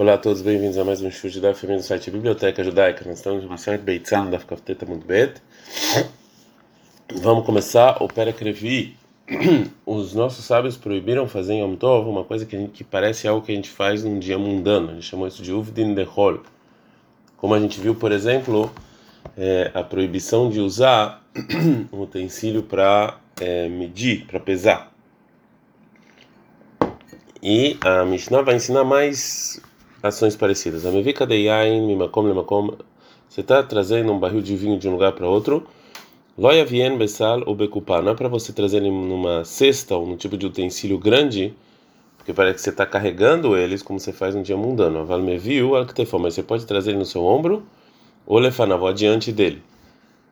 Olá 0.00 0.14
a 0.14 0.18
todos, 0.18 0.42
bem-vindos 0.42 0.78
a 0.78 0.84
mais 0.84 1.02
um 1.02 1.10
show 1.10 1.28
de 1.28 1.40
da 1.40 1.50
do 1.50 1.82
site 1.82 2.08
Biblioteca 2.08 2.62
Judaica. 2.62 3.04
Nós 3.04 3.18
estamos 3.18 3.44
no 3.44 3.58
site 3.58 3.80
Beitzan 3.80 4.30
da 4.30 4.38
Fkafteta 4.38 4.86
muito 4.86 5.04
bet. 5.04 5.42
Vamos 7.20 7.44
começar 7.44 8.00
o 8.00 8.06
Perekrevi. 8.06 8.96
Os 9.84 10.14
nossos 10.14 10.44
sábios 10.44 10.76
proibiram 10.76 11.26
fazer 11.26 11.54
em 11.54 11.62
Yom 11.62 11.74
Tov 11.74 12.08
uma 12.08 12.22
coisa 12.22 12.46
que, 12.46 12.56
gente, 12.56 12.70
que, 12.70 12.84
parece 12.84 13.26
algo 13.26 13.44
que 13.44 13.50
a 13.50 13.56
gente 13.56 13.70
faz 13.70 14.04
num 14.04 14.20
dia 14.20 14.38
mundano. 14.38 14.90
A 14.90 14.94
gente 14.94 15.06
chamou 15.06 15.26
isso 15.26 15.42
de 15.42 15.52
Uvdin 15.52 15.94
Dehol. 15.94 16.44
Como 17.36 17.52
a 17.52 17.58
gente 17.58 17.80
viu, 17.80 17.96
por 17.96 18.12
exemplo, 18.12 18.70
é, 19.36 19.72
a 19.74 19.82
proibição 19.82 20.48
de 20.48 20.60
usar 20.60 21.24
um 21.92 22.02
utensílio 22.02 22.62
para 22.62 23.18
é, 23.40 23.68
medir, 23.68 24.26
para 24.26 24.38
pesar. 24.38 24.92
E 27.42 27.76
a 27.80 28.04
Mishnah 28.04 28.42
vai 28.42 28.54
ensinar 28.54 28.84
mais 28.84 29.60
ações 30.02 30.36
parecidas. 30.36 30.86
A 30.86 30.90
mevika 30.90 31.26
de 31.26 31.36
yain 31.36 31.86
mimakom 31.86 32.22
lemakom. 32.22 32.76
Você 33.28 33.40
está 33.40 33.62
trazendo 33.62 34.12
um 34.12 34.18
barril 34.18 34.40
de 34.40 34.56
vinho 34.56 34.78
de 34.78 34.88
um 34.88 34.92
lugar 34.92 35.12
para 35.12 35.26
outro. 35.28 35.66
Loya 36.36 36.64
vien 36.64 36.96
besal 36.96 37.42
ou 37.46 37.54
bekupá. 37.54 38.00
Não 38.00 38.12
é 38.12 38.14
para 38.14 38.28
você 38.28 38.52
trazer 38.52 38.78
ele 38.78 38.90
numa 38.90 39.44
cesta 39.44 39.96
ou 39.96 40.06
num 40.06 40.16
tipo 40.16 40.36
de 40.36 40.46
utensílio 40.46 40.98
grande, 40.98 41.54
porque 42.16 42.32
parece 42.32 42.56
que 42.56 42.60
você 42.62 42.70
está 42.70 42.86
carregando 42.86 43.56
eles 43.56 43.82
como 43.82 43.98
você 43.98 44.12
faz 44.12 44.34
um 44.34 44.42
dia 44.42 44.56
mundano. 44.56 45.00
Aval 45.00 45.20
meviu 45.20 45.74
al 45.74 45.86
mas 46.20 46.34
você 46.34 46.42
pode 46.42 46.64
trazer 46.64 46.90
ele 46.90 46.98
no 46.98 47.04
seu 47.04 47.24
ombro 47.24 47.64
ou 48.24 48.38
lefanav 48.38 48.86
adiante 48.86 49.32
dele. 49.32 49.62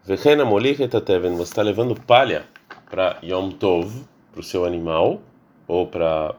Vechena 0.05 0.45
molich 0.45 0.77
você 0.77 1.43
está 1.43 1.63
levando 1.63 2.01
palha 2.07 2.45
para 2.89 3.19
Yom 3.25 3.51
Tov, 3.51 3.91
para 4.31 4.41
o 4.41 4.45
seu 4.45 4.65
animal, 4.65 5.21
ou 5.67 5.89
para 5.89 6.37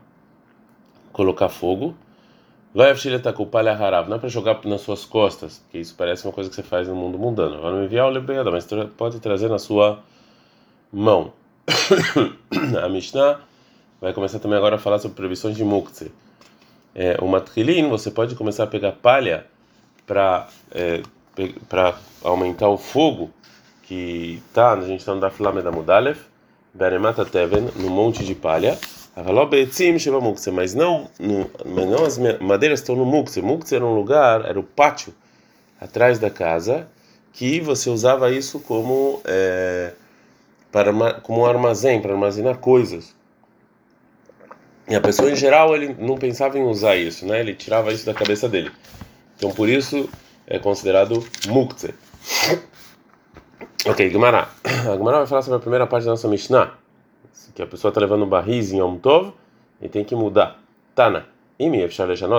colocar 1.11 1.49
fogo. 1.49 1.93
Não 2.77 2.85
é 2.85 4.19
para 4.19 4.29
jogar 4.29 4.59
nas 4.65 4.81
suas 4.81 5.03
costas, 5.03 5.65
que 5.71 5.79
isso 5.79 5.95
parece 5.97 6.27
uma 6.27 6.31
coisa 6.31 6.47
que 6.47 6.55
você 6.55 6.61
faz 6.61 6.87
no 6.87 6.93
mundo 6.93 7.17
mundano. 7.17 7.59
Vai 7.59 7.83
enviar 7.83 8.05
o 8.05 8.11
lebeada, 8.11 8.51
mas 8.51 8.67
pode 8.95 9.19
trazer 9.19 9.49
na 9.49 9.57
sua 9.57 10.03
mão. 10.93 11.33
a 12.79 12.87
Mishnah 12.87 13.39
vai 13.99 14.13
começar 14.13 14.37
também 14.37 14.59
agora 14.59 14.75
a 14.75 14.77
falar 14.77 14.99
sobre 14.99 15.17
previsões 15.17 15.57
de 15.57 15.63
muktzeh. 15.63 16.11
É, 16.93 17.17
o 17.19 17.27
matrilin, 17.27 17.89
você 17.89 18.11
pode 18.11 18.35
começar 18.35 18.65
a 18.65 18.67
pegar 18.67 18.91
palha 18.91 19.47
para 20.05 20.47
é, 20.69 21.01
para 21.67 21.97
aumentar 22.23 22.69
o 22.69 22.77
fogo 22.77 23.31
que 23.81 24.39
tá, 24.53 24.73
a 24.73 24.81
gente 24.81 24.99
está 24.99 25.15
no 25.15 25.19
Daflame 25.19 25.63
da 25.63 25.71
Mudalef, 25.71 26.25
Beremata 26.75 27.25
Teven, 27.25 27.69
no 27.75 27.89
monte 27.89 28.23
de 28.23 28.35
palha 28.35 28.77
mas 30.51 30.75
não, 30.75 31.09
mas 31.65 31.85
não 31.87 32.05
as 32.05 32.19
madeiras 32.39 32.81
estão 32.81 32.95
no 32.95 33.03
mukse. 33.03 33.41
Mukse 33.41 33.75
era 33.75 33.83
um 33.83 33.95
lugar, 33.95 34.45
era 34.45 34.59
o 34.59 34.63
pátio 34.63 35.11
atrás 35.81 36.19
da 36.19 36.29
casa, 36.29 36.87
que 37.33 37.59
você 37.59 37.89
usava 37.89 38.31
isso 38.31 38.59
como 38.59 39.19
é, 39.25 39.93
para 40.71 40.93
como 41.21 41.41
um 41.41 41.45
armazém 41.47 41.99
para 41.99 42.13
armazenar 42.13 42.59
coisas. 42.59 43.15
E 44.87 44.95
a 44.95 45.01
pessoa 45.01 45.31
em 45.31 45.35
geral 45.35 45.75
ele 45.75 45.95
não 45.97 46.15
pensava 46.15 46.59
em 46.59 46.63
usar 46.63 46.95
isso, 46.95 47.25
né? 47.25 47.39
Ele 47.39 47.55
tirava 47.55 47.91
isso 47.91 48.05
da 48.05 48.13
cabeça 48.13 48.47
dele. 48.47 48.71
Então 49.35 49.49
por 49.49 49.67
isso 49.67 50.07
é 50.45 50.59
considerado 50.59 51.25
mukse. 51.47 51.91
Ok, 53.83 54.11
Gemara. 54.11 54.47
A 54.63 54.95
Gemara 54.95 55.17
vai 55.17 55.27
falar 55.27 55.41
sobre 55.41 55.57
a 55.57 55.61
primeira 55.61 55.87
parte 55.87 56.03
da 56.03 56.11
nossa 56.11 56.27
Mishnah 56.27 56.77
que 57.53 57.61
a 57.61 57.67
pessoa 57.67 57.89
está 57.89 57.99
levando 57.99 58.23
um 58.23 58.29
barris 58.29 58.71
em 58.71 58.79
Yom 58.79 58.97
e 59.81 59.89
tem 59.89 60.03
que 60.03 60.15
mudar. 60.15 60.59
Tana. 60.95 61.25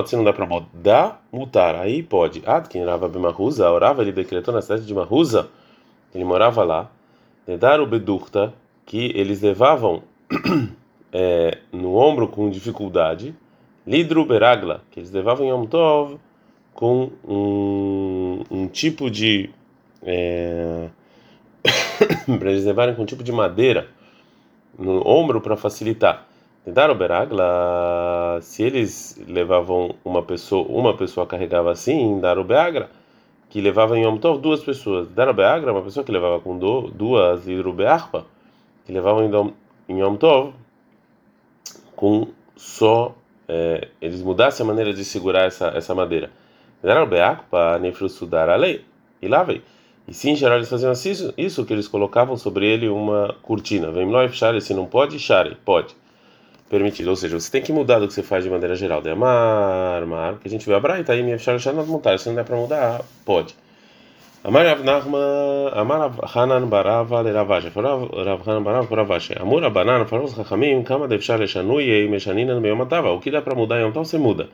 Se 0.06 0.16
não 0.16 0.22
dá 0.22 0.32
para 0.32 0.46
mudar, 0.46 1.26
mutar. 1.32 1.74
Aí 1.74 2.04
pode. 2.04 2.42
Adkin 2.46 2.84
Rava 2.84 3.08
Bemahuza, 3.08 3.68
orava, 3.68 4.02
ele 4.02 4.12
decretou 4.12 4.54
na 4.54 4.62
cidade 4.62 4.86
de 4.86 4.94
Mahuza, 4.94 5.48
ele 6.14 6.24
morava 6.24 6.62
lá, 6.62 6.88
dar 7.58 7.80
o 7.80 7.86
Bedurta, 7.86 8.54
que 8.86 9.12
eles 9.16 9.42
levavam 9.42 10.04
é, 11.12 11.58
no 11.72 11.96
ombro 11.96 12.28
com 12.28 12.48
dificuldade, 12.48 13.34
Lidru 13.84 14.24
Beragla, 14.24 14.82
que 14.90 15.00
eles 15.00 15.10
levavam 15.10 15.44
em 15.44 15.50
Yom 15.50 15.66
com 16.72 17.10
um, 17.26 18.44
um 18.48 18.68
tipo 18.68 19.10
de. 19.10 19.50
É, 20.04 20.88
para 22.38 22.52
eles 22.52 22.64
levarem 22.64 22.94
com 22.94 23.02
um 23.02 23.06
tipo 23.06 23.24
de 23.24 23.32
madeira 23.32 23.88
no 24.78 25.06
ombro 25.06 25.40
para 25.40 25.56
facilitar. 25.56 26.26
Tentaram 26.64 26.94
beragla, 26.94 28.38
se 28.42 28.62
eles 28.62 29.20
levavam 29.26 29.94
uma 30.04 30.22
pessoa, 30.22 30.66
uma 30.68 30.96
pessoa 30.96 31.26
carregava 31.26 31.72
assim, 31.72 32.20
dar 32.20 32.38
o 32.38 32.44
beagra, 32.44 32.90
que 33.48 33.60
levava 33.60 33.98
em 33.98 34.04
Yom 34.04 34.18
Tov 34.18 34.40
duas 34.40 34.62
pessoas. 34.62 35.08
Dar 35.08 35.28
o 35.28 35.34
beagra, 35.34 35.72
uma 35.72 35.82
pessoa 35.82 36.04
que 36.04 36.12
levava 36.12 36.40
com 36.40 36.58
do, 36.58 36.90
duas 36.90 37.48
e 37.48 37.62
bearpa, 37.72 38.26
que 38.84 38.92
levavam 38.92 39.52
em 39.88 39.98
Yom 39.98 40.16
Tov 40.16 40.52
com 41.96 42.28
só 42.54 43.14
é, 43.48 43.88
eles 44.00 44.22
mudassem 44.22 44.62
a 44.62 44.66
maneira 44.66 44.92
de 44.92 45.04
segurar 45.04 45.44
essa 45.44 45.68
essa 45.68 45.94
madeira. 45.94 46.30
Dar 46.82 47.02
o 47.02 47.06
bearpa, 47.06 47.78
nefrusudar 47.78 48.48
a 48.48 48.56
lei. 48.56 48.84
E 49.20 49.26
lá 49.26 49.42
veio. 49.42 49.62
E 50.08 50.14
sim, 50.14 50.30
em 50.30 50.36
geral 50.36 50.56
eles 50.56 50.70
faziam 50.70 50.90
assim, 50.90 51.32
isso, 51.36 51.64
que 51.66 51.72
eles 51.72 51.86
colocavam 51.86 52.36
sobre 52.36 52.66
ele 52.66 52.88
uma 52.88 53.36
cortina. 53.42 53.90
Vem 53.90 54.10
lá 54.10 54.24
e 54.24 54.60
se 54.60 54.72
não 54.72 54.86
pode, 54.86 55.18
share, 55.18 55.54
pode. 55.64 55.94
Permitido, 56.70 57.08
ou 57.08 57.16
seja, 57.16 57.38
você 57.38 57.50
tem 57.50 57.62
que 57.62 57.72
mudar 57.72 57.98
do 57.98 58.08
que 58.08 58.14
você 58.14 58.22
faz 58.22 58.42
de 58.42 58.50
maneira 58.50 58.74
geral. 58.74 59.02
De 59.02 59.10
amar, 59.10 60.02
amar, 60.02 60.32
porque 60.34 60.48
a 60.48 60.50
gente 60.50 60.66
vê 60.66 60.74
a 60.74 60.80
Braita 60.80 61.12
aí, 61.12 61.22
minha 61.22 61.38
share, 61.38 61.62
não 61.74 61.86
montar, 61.86 62.18
se 62.18 62.28
não 62.28 62.36
der 62.36 62.44
para 62.44 62.56
mudar, 62.56 63.02
pode. 63.24 63.54
Amar 64.44 64.64
Rav 64.64 64.84
Nachman, 64.84 65.72
Amar 65.74 66.12
Hanan 66.22 66.68
Barava 66.68 67.20
Leravaja, 67.20 67.70
Rav 67.74 68.40
Hanan 68.46 68.62
Barava 68.62 68.88
Leravaja, 68.88 69.34
Amur 69.42 69.64
Abanan, 69.64 70.06
falou 70.06 70.26
os 70.26 70.32
Chachamim, 70.32 70.82
Kama 70.84 71.08
Devshar 71.08 71.38
Leshanui, 71.38 72.08
Meshanina 72.08 72.54
no 72.54 72.60
meio 72.60 72.76
matava. 72.76 73.10
O 73.10 73.20
que 73.20 73.30
dá 73.30 73.42
para 73.42 73.54
mudar, 73.54 73.82
então 73.82 74.04
você 74.04 74.16
muda. 74.16 74.48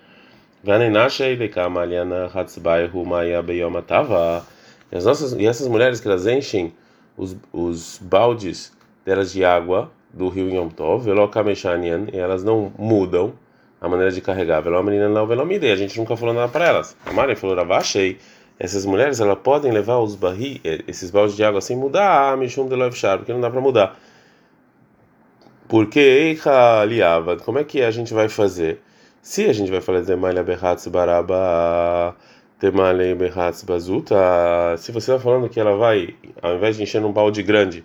Vanenasha 0.64 1.28
e 1.28 1.36
Vekama 1.36 1.82
Aliana 1.82 2.30
Hatzbaihu 2.34 3.04
Maya 3.04 3.42
Beyomatava. 3.42 4.53
E, 4.94 4.96
as 4.96 5.04
nossas, 5.04 5.32
e 5.32 5.44
essas 5.44 5.66
mulheres 5.66 6.00
que 6.00 6.06
elas 6.06 6.24
enchem 6.26 6.72
os, 7.18 7.36
os 7.52 7.98
baldes 8.00 8.72
delas 9.04 9.32
de 9.32 9.44
água 9.44 9.90
do 10.12 10.28
rio 10.28 10.48
Yom 10.48 10.68
Tov, 10.68 11.08
e 11.08 12.16
elas 12.16 12.44
não 12.44 12.72
mudam 12.78 13.32
a 13.80 13.88
maneira 13.88 14.12
de 14.12 14.20
carregar, 14.20 14.62
e 14.64 15.70
a 15.70 15.76
gente 15.76 15.98
nunca 15.98 16.16
falou 16.16 16.32
nada 16.32 16.48
para 16.48 16.66
elas. 16.66 16.96
A 17.04 17.12
Maria 17.12 17.36
falou, 17.36 17.56
Ravachei, 17.56 18.18
essas 18.58 18.86
mulheres 18.86 19.18
elas 19.20 19.38
podem 19.42 19.72
levar 19.72 19.98
os 19.98 20.14
barri, 20.14 20.60
eh, 20.64 20.82
esses 20.86 21.10
baldes 21.10 21.34
de 21.34 21.42
água 21.42 21.60
sem 21.60 21.76
mudar, 21.76 22.32
ah, 22.32 22.36
Mishum 22.36 22.68
de 22.68 22.76
Levshar, 22.76 23.18
porque 23.18 23.32
não 23.32 23.40
dá 23.40 23.50
para 23.50 23.60
mudar. 23.60 23.98
Porque, 25.66 25.98
Eicha 25.98 26.84
Liavad, 26.84 27.42
como 27.42 27.58
é 27.58 27.64
que 27.64 27.82
a 27.82 27.90
gente 27.90 28.14
vai 28.14 28.28
fazer? 28.28 28.80
Se 29.20 29.46
a 29.46 29.52
gente 29.52 29.70
vai 29.70 29.80
de 30.02 30.14
Malha 30.14 30.42
Berratz 30.44 30.86
Baraba 30.86 32.14
Temalei 32.58 33.14
se 34.78 34.92
você 34.92 35.12
está 35.12 35.18
falando 35.18 35.48
que 35.48 35.58
ela 35.58 35.76
vai, 35.76 36.14
ao 36.40 36.54
invés 36.54 36.76
de 36.76 36.82
encher 36.82 37.00
num 37.00 37.12
balde 37.12 37.42
grande, 37.42 37.84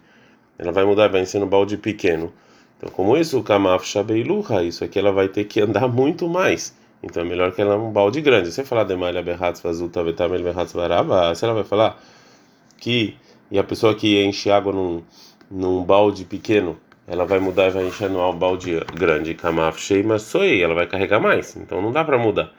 ela 0.58 0.72
vai 0.72 0.86
mudar, 0.86 1.08
vai 1.08 1.22
encher 1.22 1.40
num 1.40 1.48
balde 1.48 1.78
pequeno. 1.78 2.32
Então, 2.78 2.90
como 2.92 3.18
isso, 3.18 3.40
o 3.40 3.44
Kamaf 3.44 3.86
Shabeiluha, 3.86 4.64
isso 4.64 4.84
aqui 4.84 5.00
ela 5.00 5.12
vai 5.12 5.28
ter 5.28 5.44
que 5.46 5.60
andar 5.60 5.88
muito 5.90 6.30
mais. 6.30 6.76
Então, 7.02 7.24
é 7.24 7.26
melhor 7.26 7.52
que 7.52 7.62
ela 7.62 7.78
um 7.78 7.92
balde 7.92 8.22
grande. 8.22 8.52
Se 8.52 8.64
falar 8.64 8.84
de 8.84 8.96
Malha 8.96 9.22
Behatz 9.22 9.62
Bazuta, 9.62 10.02
se 11.36 11.46
ela 11.46 11.54
vai 11.54 11.64
falar 11.64 12.02
que, 12.78 13.16
e 13.52 13.58
a 13.60 13.64
pessoa 13.64 13.96
que 13.96 14.24
enche 14.24 14.50
água 14.50 14.72
num, 14.72 15.02
num 15.50 15.84
balde 15.84 16.26
pequeno, 16.26 16.78
ela 17.08 17.26
vai 17.26 17.40
mudar 17.40 17.68
e 17.68 17.72
vai 17.72 17.88
encher 17.88 18.10
num 18.10 18.34
balde 18.34 18.80
grande, 18.94 19.34
Kamaf 19.34 19.80
Sheimasoi, 19.82 20.62
ela 20.62 20.76
vai 20.76 20.88
carregar 20.88 21.20
mais. 21.20 21.56
Então, 21.58 21.82
não 21.82 21.92
dá 21.92 22.04
para 22.04 22.18
mudar. 22.18 22.54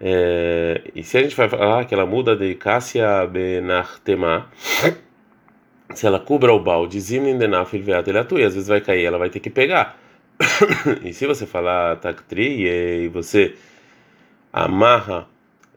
É, 0.00 0.82
e 0.94 1.02
se 1.02 1.16
a 1.16 1.22
gente 1.22 1.34
vai 1.34 1.48
falar 1.48 1.84
que 1.86 1.94
ela 1.94 2.06
muda 2.06 2.36
de 2.36 2.54
Cássia 2.54 3.26
Benartema, 3.26 4.48
se 5.94 6.06
ela 6.06 6.20
cubra 6.20 6.52
o 6.52 6.60
balde, 6.60 7.00
Zimnin 7.00 7.38
Denafil 7.38 7.82
Veat 7.82 8.08
Elatu, 8.08 8.38
e 8.38 8.44
às 8.44 8.54
vezes 8.54 8.68
vai 8.68 8.80
cair, 8.80 9.04
ela 9.04 9.18
vai 9.18 9.30
ter 9.30 9.40
que 9.40 9.50
pegar. 9.50 9.98
e 11.02 11.12
se 11.12 11.26
você 11.26 11.46
falar 11.46 11.96
Taktri 11.96 12.66
e 12.66 13.08
você 13.08 13.54
amarra 14.52 15.26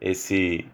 esse 0.01 0.65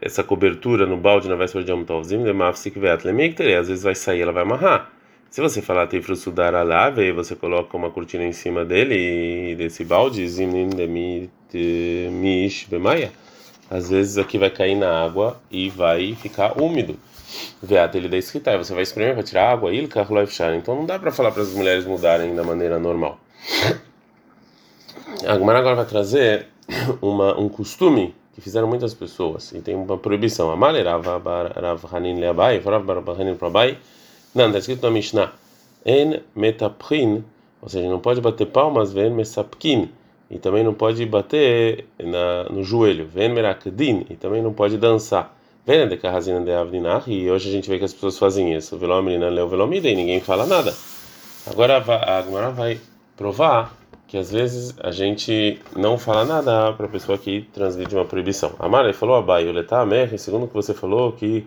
essa 0.00 0.24
cobertura 0.24 0.86
no 0.86 0.96
balde 0.96 1.28
na 1.28 1.36
véspera 1.36 1.64
de 1.64 1.70
Yom 1.70 1.84
Tov, 1.84 2.04
Zimnin 2.04 2.24
Demafsik 2.24 2.78
Veat 2.80 3.04
Lemikter, 3.04 3.58
às 3.58 3.68
vezes 3.68 3.84
vai 3.84 3.94
sair, 3.94 4.22
ela 4.22 4.32
vai 4.32 4.42
amarrar. 4.42 4.90
Se 5.30 5.40
você 5.40 5.62
falar 5.62 5.86
Tifrusudar 5.86 6.54
Alave, 6.54 7.02
e 7.02 7.12
você 7.12 7.36
coloca 7.36 7.76
uma 7.76 7.90
cortina 7.90 8.24
em 8.24 8.32
cima 8.32 8.64
dele, 8.64 9.54
desse 9.56 9.84
balde, 9.84 10.26
Zimnin 10.26 10.70
Demit 10.70 11.30
mish 11.54 12.66
bemaia, 12.68 13.12
às 13.70 13.90
vezes 13.90 14.18
aqui 14.18 14.38
vai 14.38 14.50
cair 14.50 14.74
na 14.74 15.04
água 15.04 15.40
e 15.50 15.68
vai 15.68 16.14
ficar 16.14 16.60
úmido. 16.60 16.98
Veat 17.62 17.94
ele 17.96 18.08
da 18.08 18.16
escrita, 18.16 18.56
você 18.56 18.72
vai 18.72 18.82
espremer 18.82 19.14
para 19.14 19.22
tirar 19.22 19.52
água, 19.52 19.72
il 19.72 19.88
Então 20.56 20.74
não 20.74 20.86
dá 20.86 20.98
para 20.98 21.10
falar 21.10 21.30
para 21.30 21.42
as 21.42 21.50
mulheres 21.50 21.84
mudarem 21.84 22.34
da 22.34 22.42
maneira 22.42 22.78
normal. 22.78 23.18
A 25.26 25.36
Gumara 25.36 25.58
agora 25.58 25.76
vai 25.76 25.84
trazer 25.84 26.46
uma, 27.02 27.38
um 27.38 27.48
costume 27.48 28.14
que 28.34 28.40
fizeram 28.40 28.68
muitas 28.68 28.94
pessoas 28.94 29.52
e 29.52 29.60
tem 29.60 29.74
uma 29.74 29.98
proibição. 29.98 30.50
Amale 30.50 30.82
Rav 30.82 31.04
Hanin 31.92 32.20
Leabai, 32.20 32.60
Rav 32.60 33.20
Hanin 33.20 33.34
Probai. 33.34 33.76
Não, 34.34 34.46
está 34.46 34.58
escrito 34.58 34.82
na 34.82 34.90
Mishnah. 34.90 35.32
En 35.84 36.20
metaprin, 36.36 37.24
ou 37.60 37.68
seja, 37.68 37.88
não 37.88 37.98
pode 37.98 38.20
bater 38.20 38.46
palmas, 38.46 38.92
ven 38.92 39.10
mesapkin, 39.10 39.90
e 40.30 40.38
também 40.38 40.62
não 40.62 40.74
pode 40.74 41.04
bater 41.06 41.86
na, 41.98 42.44
no 42.44 42.62
joelho, 42.62 43.06
ven 43.06 43.30
merakdin, 43.30 44.06
e 44.10 44.16
também 44.16 44.42
não 44.42 44.52
pode 44.52 44.76
dançar. 44.76 45.34
Ven 45.66 45.88
de 45.88 45.96
carrazina 45.96 46.40
de 46.40 46.50
avdinar, 46.50 47.04
e 47.06 47.30
hoje 47.30 47.48
a 47.48 47.52
gente 47.52 47.68
vê 47.68 47.78
que 47.78 47.84
as 47.84 47.92
pessoas 47.92 48.18
fazem 48.18 48.54
isso. 48.54 48.76
Velomina 48.76 49.28
leu 49.28 49.48
velomida 49.48 49.88
e 49.88 49.94
ninguém 49.94 50.20
fala 50.20 50.46
nada. 50.46 50.74
Agora 51.46 51.78
a 51.78 52.18
Agmará 52.18 52.50
vai 52.50 52.80
provar 53.16 53.74
que 54.06 54.16
às 54.16 54.32
vezes 54.32 54.74
a 54.82 54.90
gente 54.90 55.60
não 55.76 55.98
fala 55.98 56.24
nada 56.24 56.72
para 56.72 56.86
a 56.86 56.88
pessoa 56.88 57.18
que 57.18 57.42
transmite 57.52 57.94
uma 57.94 58.06
proibição. 58.06 58.54
A 58.58 58.92
falou 58.94 59.16
abai, 59.16 59.46
o 59.46 59.52
letá 59.52 59.86
segundo 60.16 60.44
o 60.44 60.48
que 60.48 60.54
você 60.54 60.72
falou, 60.72 61.12
que 61.12 61.46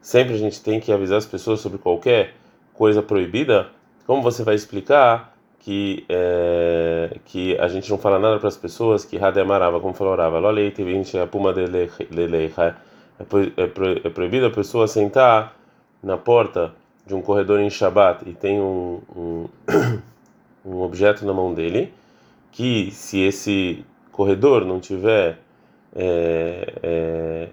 sempre 0.00 0.34
a 0.34 0.38
gente 0.38 0.62
tem 0.62 0.78
que 0.78 0.92
avisar 0.92 1.18
as 1.18 1.26
pessoas 1.26 1.60
sobre 1.60 1.78
qualquer 1.78 2.34
coisa 2.72 3.02
proibida. 3.02 3.68
Como 4.06 4.22
você 4.22 4.44
vai 4.44 4.54
explicar 4.54 5.35
que 5.66 6.04
é, 6.08 7.18
que 7.24 7.58
a 7.58 7.66
gente 7.66 7.90
não 7.90 7.98
fala 7.98 8.20
nada 8.20 8.38
para 8.38 8.46
as 8.46 8.56
pessoas 8.56 9.04
que 9.04 9.18
Hademarava, 9.18 9.80
como 9.80 9.92
falou 9.94 10.14
Rava, 10.14 10.38
Loleite, 10.38 10.84
a 11.20 11.26
puma 11.26 11.52
de 11.52 11.66
leiha, 11.66 12.76
é 14.04 14.08
proibido 14.10 14.46
a 14.46 14.50
pessoa 14.50 14.86
sentar 14.86 15.56
na 16.00 16.16
porta 16.16 16.72
de 17.04 17.16
um 17.16 17.20
corredor 17.20 17.58
em 17.58 17.68
Shabat 17.68 18.28
e 18.28 18.32
tem 18.32 18.60
um, 18.60 19.00
um 19.16 19.48
um 20.64 20.82
objeto 20.82 21.26
na 21.26 21.32
mão 21.32 21.52
dele, 21.52 21.92
que 22.52 22.92
se 22.92 23.22
esse 23.22 23.84
corredor 24.12 24.64
não 24.64 24.78
tiver 24.78 25.40
é, 25.96 26.74
é, 26.80 27.48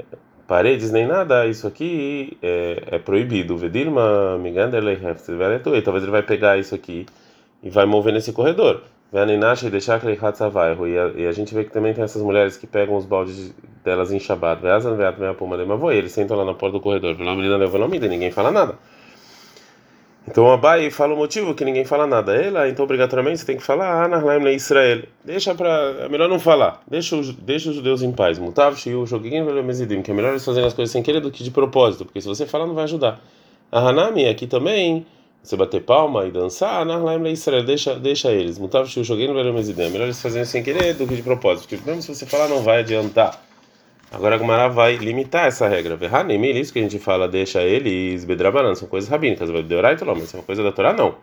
paredes 0.45 0.91
nem 0.91 1.07
nada, 1.07 1.47
isso 1.47 1.65
aqui 1.65 2.37
é, 2.43 2.83
é 2.91 2.99
proibido. 2.99 3.57
Vedirma 3.57 4.37
talvez 5.81 6.03
ele 6.03 6.11
vai 6.11 6.21
pegar 6.21 6.59
isso 6.59 6.75
aqui 6.75 7.07
e 7.63 7.69
vai 7.69 7.85
mover 7.85 8.13
nesse 8.13 8.33
corredor. 8.33 8.81
E 9.15 11.27
a 11.27 11.31
gente 11.31 11.53
vê 11.53 11.63
que 11.63 11.71
também 11.71 11.93
tem 11.93 12.03
essas 12.03 12.21
mulheres 12.21 12.57
que 12.57 12.67
pegam 12.67 12.95
os 12.95 13.05
baldes 13.05 13.53
delas 13.83 14.11
em 14.11 14.19
Shabbat. 14.19 14.61
Eles 15.95 16.11
sentam 16.11 16.35
lá 16.35 16.43
na 16.43 16.53
porta 16.53 16.77
do 16.77 16.81
corredor. 16.81 17.15
Ninguém 17.17 18.31
fala 18.31 18.51
nada. 18.51 18.75
Então 20.27 20.49
Abai 20.49 20.89
fala 20.89 21.13
o 21.13 21.17
motivo 21.17 21.53
que 21.53 21.65
ninguém 21.65 21.83
fala 21.83 22.07
nada. 22.07 22.33
Ela, 22.33 22.69
então 22.69 22.85
obrigatoriamente 22.85 23.39
você 23.39 23.45
tem 23.45 23.57
que 23.57 23.63
falar 23.63 24.05
Anarlaim 24.05 24.55
Israel. 24.55 25.03
Deixa 25.23 25.53
para, 25.53 25.69
é 25.99 26.09
melhor 26.09 26.29
não 26.29 26.39
falar. 26.39 26.81
Deixa 26.87 27.15
os, 27.15 27.35
deixa 27.35 27.69
os 27.69 27.75
judeus 27.75 28.01
em 28.01 28.11
paz. 28.11 28.39
Mutav 28.39 28.77
Shiu 28.77 29.05
Shogigim 29.05 29.43
Velomesidim, 29.43 30.01
que 30.01 30.11
é 30.11 30.13
melhor 30.13 30.29
eles 30.29 30.45
fazerem 30.45 30.67
as 30.67 30.73
coisas 30.73 30.91
sem 30.91 31.03
querer 31.03 31.19
do 31.19 31.29
que 31.29 31.43
de 31.43 31.51
propósito, 31.51 32.05
porque 32.05 32.21
se 32.21 32.27
você 32.27 32.45
falar 32.45 32.65
não 32.65 32.73
vai 32.73 32.85
ajudar. 32.85 33.19
A 33.69 33.79
Hanami 33.79 34.25
aqui 34.25 34.47
também, 34.47 35.05
você 35.43 35.57
bater 35.57 35.81
palma 35.81 36.25
e 36.25 36.31
dançar, 36.31 36.81
Anarlaim 36.81 37.27
Israel, 37.27 37.63
deixa, 37.63 37.95
deixa 37.95 38.31
eles. 38.31 38.57
Mutav 38.57 38.87
Shiu 38.87 39.03
Shogigim 39.03 39.33
Velomesidim, 39.33 39.81
é 39.81 39.89
melhor 39.89 40.05
eles 40.05 40.21
fazerem 40.21 40.45
sem 40.45 40.63
querer 40.63 40.93
do 40.93 41.05
que 41.05 41.15
de 41.15 41.21
propósito, 41.21 41.67
porque 41.67 41.85
mesmo 41.85 42.01
se 42.01 42.15
você 42.15 42.25
falar 42.25 42.47
não 42.47 42.63
vai 42.63 42.79
adiantar. 42.79 43.43
Agora 44.09 44.35
a 44.35 44.37
Gumara 44.37 44.69
vai 44.69 44.95
limitar 44.95 45.47
essa 45.47 45.67
regra. 45.67 45.97
Verhanemil, 45.97 46.55
isso 46.55 46.71
que 46.71 46.79
a 46.79 46.81
gente 46.81 46.97
fala, 46.97 47.27
deixa 47.27 47.61
eles 47.61 48.23
bedrabanan, 48.23 48.73
são 48.73 48.87
coisas 48.87 49.09
rabínicas. 49.09 49.49
Deoraita, 49.65 50.05
mas 50.05 50.33
é 50.33 50.37
uma 50.37 50.43
coisa 50.43 50.63
da 50.63 50.71
Torá, 50.71 50.93
não. 50.93 51.15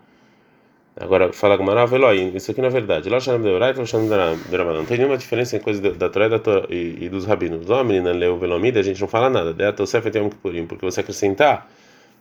Agora 0.96 1.32
fala 1.32 1.56
Gumara, 1.56 1.86
Veloim, 1.86 2.32
isso 2.34 2.50
aqui 2.50 2.60
não 2.60 2.68
é 2.68 2.70
verdade. 2.70 3.08
Lá 3.08 3.18
Deoraita, 3.20 3.80
lá 3.80 3.86
chama 3.86 4.36
Bedrabanan. 4.44 4.78
Não 4.80 4.84
tem 4.84 4.98
nenhuma 4.98 5.16
diferença 5.16 5.56
em 5.56 5.60
coisa 5.60 5.80
da 5.92 6.10
Torá 6.10 6.28
e, 6.68 7.04
e, 7.04 7.08
dos 7.08 7.24
rabinos. 7.24 7.66
Lá, 7.66 7.82
menina, 7.82 8.12
leu 8.12 8.36
Velomida, 8.36 8.80
a 8.80 8.82
gente 8.82 9.00
não 9.00 9.08
fala 9.08 9.30
nada. 9.30 9.54
De 9.54 9.64
Atosef 9.64 10.06
Yom 10.14 10.28
Kippurim, 10.28 10.66
porque 10.66 10.84
você 10.84 11.00
acrescentar 11.00 11.70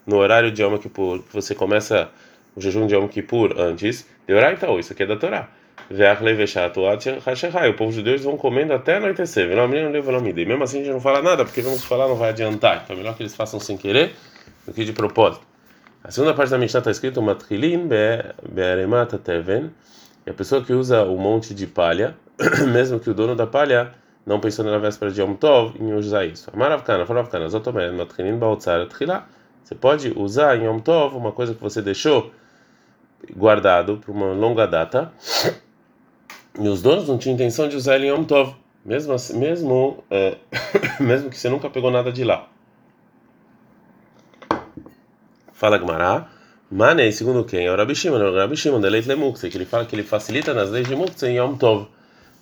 no 0.09 0.17
horário 0.17 0.51
de 0.51 0.63
Yom 0.63 0.77
Kippur, 0.77 1.23
você 1.31 1.53
começa 1.53 2.09
o 2.55 2.59
jejum 2.59 2.87
de 2.87 2.95
Yom 2.95 3.07
Kippur 3.07 3.53
antes, 3.57 4.07
Deoraita, 4.27 4.67
ou 4.67 4.79
isso 4.79 4.91
aqui 4.91 5.03
é 5.03 5.05
da 5.05 5.15
Torá. 5.15 5.47
O 5.91 7.73
povo 7.73 7.91
judeu 7.91 8.17
vão 8.19 8.37
comendo 8.37 8.73
até 8.73 8.97
anoitecer. 8.97 9.47
Mesmo 9.47 10.63
assim 10.63 10.81
a 10.81 10.83
gente 10.83 10.93
não 10.93 11.01
fala 11.01 11.21
nada, 11.21 11.45
porque 11.45 11.61
vamos 11.61 11.83
falar 11.83 12.07
não 12.07 12.15
vai 12.15 12.29
adiantar. 12.29 12.81
Então 12.83 12.95
é 12.95 12.99
melhor 12.99 13.15
que 13.15 13.23
eles 13.23 13.35
façam 13.35 13.59
sem 13.59 13.77
querer 13.77 14.13
do 14.65 14.73
que 14.73 14.83
de 14.83 14.93
propósito. 14.93 15.45
A 16.03 16.11
segunda 16.11 16.33
parte 16.33 16.49
da 16.49 16.57
Mishnah 16.57 16.79
está 16.79 16.91
escrito 16.91 17.21
Matrilin 17.21 17.87
be'aremata 17.87 19.17
teven. 19.17 19.71
E 20.25 20.29
a 20.29 20.33
pessoa 20.33 20.63
que 20.63 20.73
usa 20.73 21.03
o 21.03 21.17
monte 21.17 21.53
de 21.53 21.65
palha, 21.65 22.15
mesmo 22.71 22.99
que 22.99 23.09
o 23.09 23.13
dono 23.13 23.35
da 23.35 23.47
palha 23.47 23.93
não 24.25 24.39
pensou 24.39 24.63
na 24.65 24.77
véspera 24.77 25.11
de 25.11 25.21
Yom 25.21 25.33
Tov 25.33 25.75
em 25.79 25.93
usar 25.93 26.25
isso. 26.25 26.51
Amaravkana, 26.53 27.05
faravkana, 27.05 27.47
zotomer, 27.47 27.91
matrilin 27.93 28.37
ba'otzar 28.37 28.87
tchila. 28.87 29.25
Você 29.69 29.75
pode 29.75 30.11
usar 30.17 30.57
em 30.57 30.65
Yom 30.65 30.79
Tov 30.79 31.15
uma 31.15 31.31
coisa 31.31 31.53
que 31.53 31.61
você 31.61 31.79
deixou 31.79 32.31
guardado 33.35 33.97
por 33.97 34.09
uma 34.09 34.33
longa 34.33 34.65
data 34.65 35.13
e 36.59 36.67
os 36.67 36.81
donos 36.81 37.07
não 37.07 37.19
tinham 37.19 37.35
intenção 37.35 37.69
de 37.69 37.75
usar 37.75 37.97
ele 37.97 38.07
em 38.07 38.09
Yom 38.09 38.23
Tov, 38.23 38.55
mesmo, 38.83 39.13
assim, 39.13 39.37
mesmo, 39.37 40.03
é, 40.09 40.37
mesmo 40.99 41.29
que 41.29 41.37
você 41.37 41.49
nunca 41.49 41.69
pegou 41.69 41.91
nada 41.91 42.11
de 42.11 42.23
lá. 42.23 42.47
Fala 45.53 45.77
Gmará. 45.77 46.27
Mane, 46.71 47.11
segundo 47.11 47.43
quem? 47.43 47.67
É 47.67 47.71
o 47.71 47.77
Rabi 47.77 47.93
Shimon, 47.93 48.17
é 48.17 48.27
o 48.27 48.35
Rabi 48.35 48.57
Shimon, 48.57 48.81
de 48.81 48.89
leite 48.89 49.07
que 49.51 49.55
ele 49.55 49.65
fala 49.65 49.85
que 49.85 49.95
ele 49.95 50.01
facilita 50.01 50.51
nas 50.51 50.71
leis 50.71 50.87
de 50.87 50.95
Muktzah 50.95 51.29
em 51.29 51.37
Yom 51.37 51.55
Tov, 51.55 51.87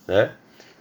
né? 0.07 0.31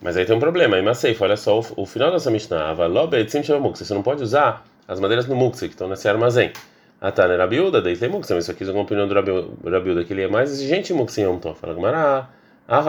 Mas 0.00 0.16
aí 0.16 0.24
tem 0.24 0.36
um 0.36 0.40
problema, 0.40 0.76
aí 0.76 0.82
Maseif, 0.82 1.20
olha 1.20 1.36
só, 1.36 1.58
o, 1.58 1.66
o 1.78 1.86
final 1.86 2.12
dessa 2.12 2.30
Mishnah, 2.30 2.72
você 2.72 3.92
não 3.92 4.02
pode 4.04 4.22
usar 4.22 4.64
as 4.88 5.00
madeiras 5.00 5.26
no 5.26 5.34
Muktzah, 5.34 5.66
que 5.66 5.74
estão 5.74 5.88
nesse 5.88 6.08
armazém. 6.08 6.52
Atana 7.00 7.36
Rabiuda, 7.36 7.82
daí 7.82 7.96
tem 7.96 8.08
Muktzah, 8.08 8.34
mas 8.34 8.44
isso 8.44 8.52
aqui 8.52 8.64
é 8.64 8.72
uma 8.72 8.82
opinião 8.82 9.06
do 9.06 9.14
Rabiuda, 9.14 10.04
que 10.04 10.12
ele 10.12 10.22
é 10.22 10.28
mais 10.28 10.50
exigente 10.50 10.92
em 10.92 10.96
em 10.96 11.22
Yom 11.22 11.38
Tov. 11.38 11.58
Fala 11.58 11.74
Gmará. 11.74 12.30
A 12.68 12.82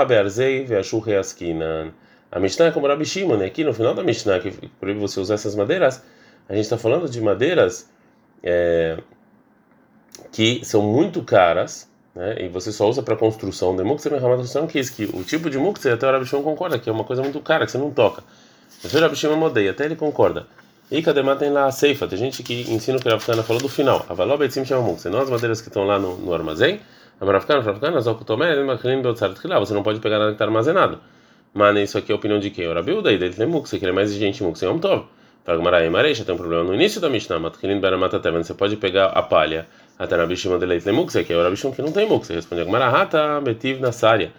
Mishnah 2.39 2.65
é 2.65 2.71
como 2.71 2.87
Rabi 2.87 3.05
Shimon, 3.05 3.43
aqui 3.43 3.63
no 3.63 3.73
final 3.73 3.93
da 3.93 4.03
Mishnah, 4.03 4.39
que 4.39 4.51
proíbe 4.79 4.99
você 4.99 5.19
usar 5.19 5.35
essas 5.35 5.55
madeiras, 5.55 6.03
a 6.49 6.53
gente 6.53 6.63
está 6.63 6.77
falando 6.77 7.07
de 7.07 7.21
madeiras 7.21 7.89
é, 8.41 8.97
que 10.31 10.65
são 10.65 10.81
muito 10.81 11.21
caras, 11.23 11.89
né? 12.15 12.37
e 12.39 12.47
você 12.47 12.71
só 12.71 12.89
usa 12.89 13.03
para 13.03 13.15
construção. 13.15 13.75
De 13.75 13.83
Muktzah 13.83 14.19
construção 14.19 14.67
que 14.67 14.81
que 14.91 15.05
o 15.05 15.23
tipo 15.23 15.49
de 15.49 15.57
Muktzah, 15.57 15.93
até 15.93 16.07
o 16.07 16.11
Rabi 16.11 16.25
Shimon 16.25 16.43
concorda, 16.43 16.79
que 16.79 16.89
é 16.89 16.93
uma 16.93 17.03
coisa 17.03 17.21
muito 17.21 17.39
cara, 17.39 17.65
que 17.65 17.71
você 17.71 17.77
não 17.77 17.91
toca. 17.91 18.23
Mas 18.83 18.93
o 18.93 18.99
Rabi 18.99 19.15
Shimon 19.15 19.41
odeia, 19.41 19.71
até 19.71 19.85
ele 19.85 19.95
concorda. 19.95 20.47
E 20.89 21.01
Kademá 21.01 21.35
tem 21.35 21.49
lá 21.49 21.65
a 21.65 21.71
ceifa, 21.71 22.07
tem 22.07 22.17
gente 22.17 22.41
que 22.41 22.61
ensina 22.71 22.97
o 22.97 23.01
que 23.01 23.09
a 23.09 23.11
Rabi 23.11 23.43
falou 23.43 23.61
do 23.61 23.67
final. 23.67 24.05
A 24.07 24.13
Való 24.13 24.37
Betzim 24.37 24.63
chama 24.63 24.83
Muktzah, 24.83 25.09
não 25.09 25.19
as 25.19 25.29
madeiras 25.29 25.59
que 25.59 25.67
estão 25.67 25.85
lá 25.85 25.99
no, 25.99 26.17
no 26.17 26.33
armazém, 26.33 26.79
você 27.19 27.25
não 29.73 29.83
pode 29.83 29.99
pegar 29.99 30.17
nada 30.17 30.29
que 30.29 30.35
está 30.35 30.45
armazenado. 30.45 30.99
Mas 31.53 31.77
isso 31.77 31.97
aqui 31.97 32.11
é 32.11 32.13
a 32.13 32.15
opinião 32.15 32.39
de 32.39 32.49
quem? 32.51 32.67
O 32.67 32.73
Rabi 32.73 32.93
Udai, 32.93 33.17
dele 33.17 33.33
tem 33.33 33.45
Mukse, 33.45 33.77
que 33.77 33.83
ele 33.83 33.91
é 33.91 33.95
mais 33.95 34.11
exigente 34.11 34.41
Mukse, 34.41 34.63
é 34.63 34.69
um 34.69 34.79
Tov. 34.79 35.07
Fala 35.43 35.57
Gmarai 35.57 35.89
Mareisha, 35.89 36.23
tem 36.23 36.35
um 36.35 36.37
problema 36.37 36.63
no 36.63 36.73
início 36.73 37.01
da 37.01 37.09
Mishnah, 37.09 37.39
Matkhilin 37.39 37.81
Beramata 37.81 38.19
Teven, 38.19 38.43
você 38.43 38.53
pode 38.53 38.77
pegar 38.77 39.07
a 39.07 39.21
palha, 39.21 39.67
até 39.99 40.15
na 40.15 40.25
Bishima 40.25 40.57
de 40.57 40.65
Leite 40.65 40.85
tem 40.85 40.93
Mukse, 40.93 41.21
que 41.23 41.33
é 41.33 41.37
o 41.37 41.43
Rabi 41.43 41.57
que 41.57 41.81
não 41.81 41.91
tem 41.91 42.07
Mukse. 42.07 42.33
Responde 42.33 42.63
Gmarahata 42.63 43.41
Betiv 43.41 43.81
Nassaria. 43.81 44.31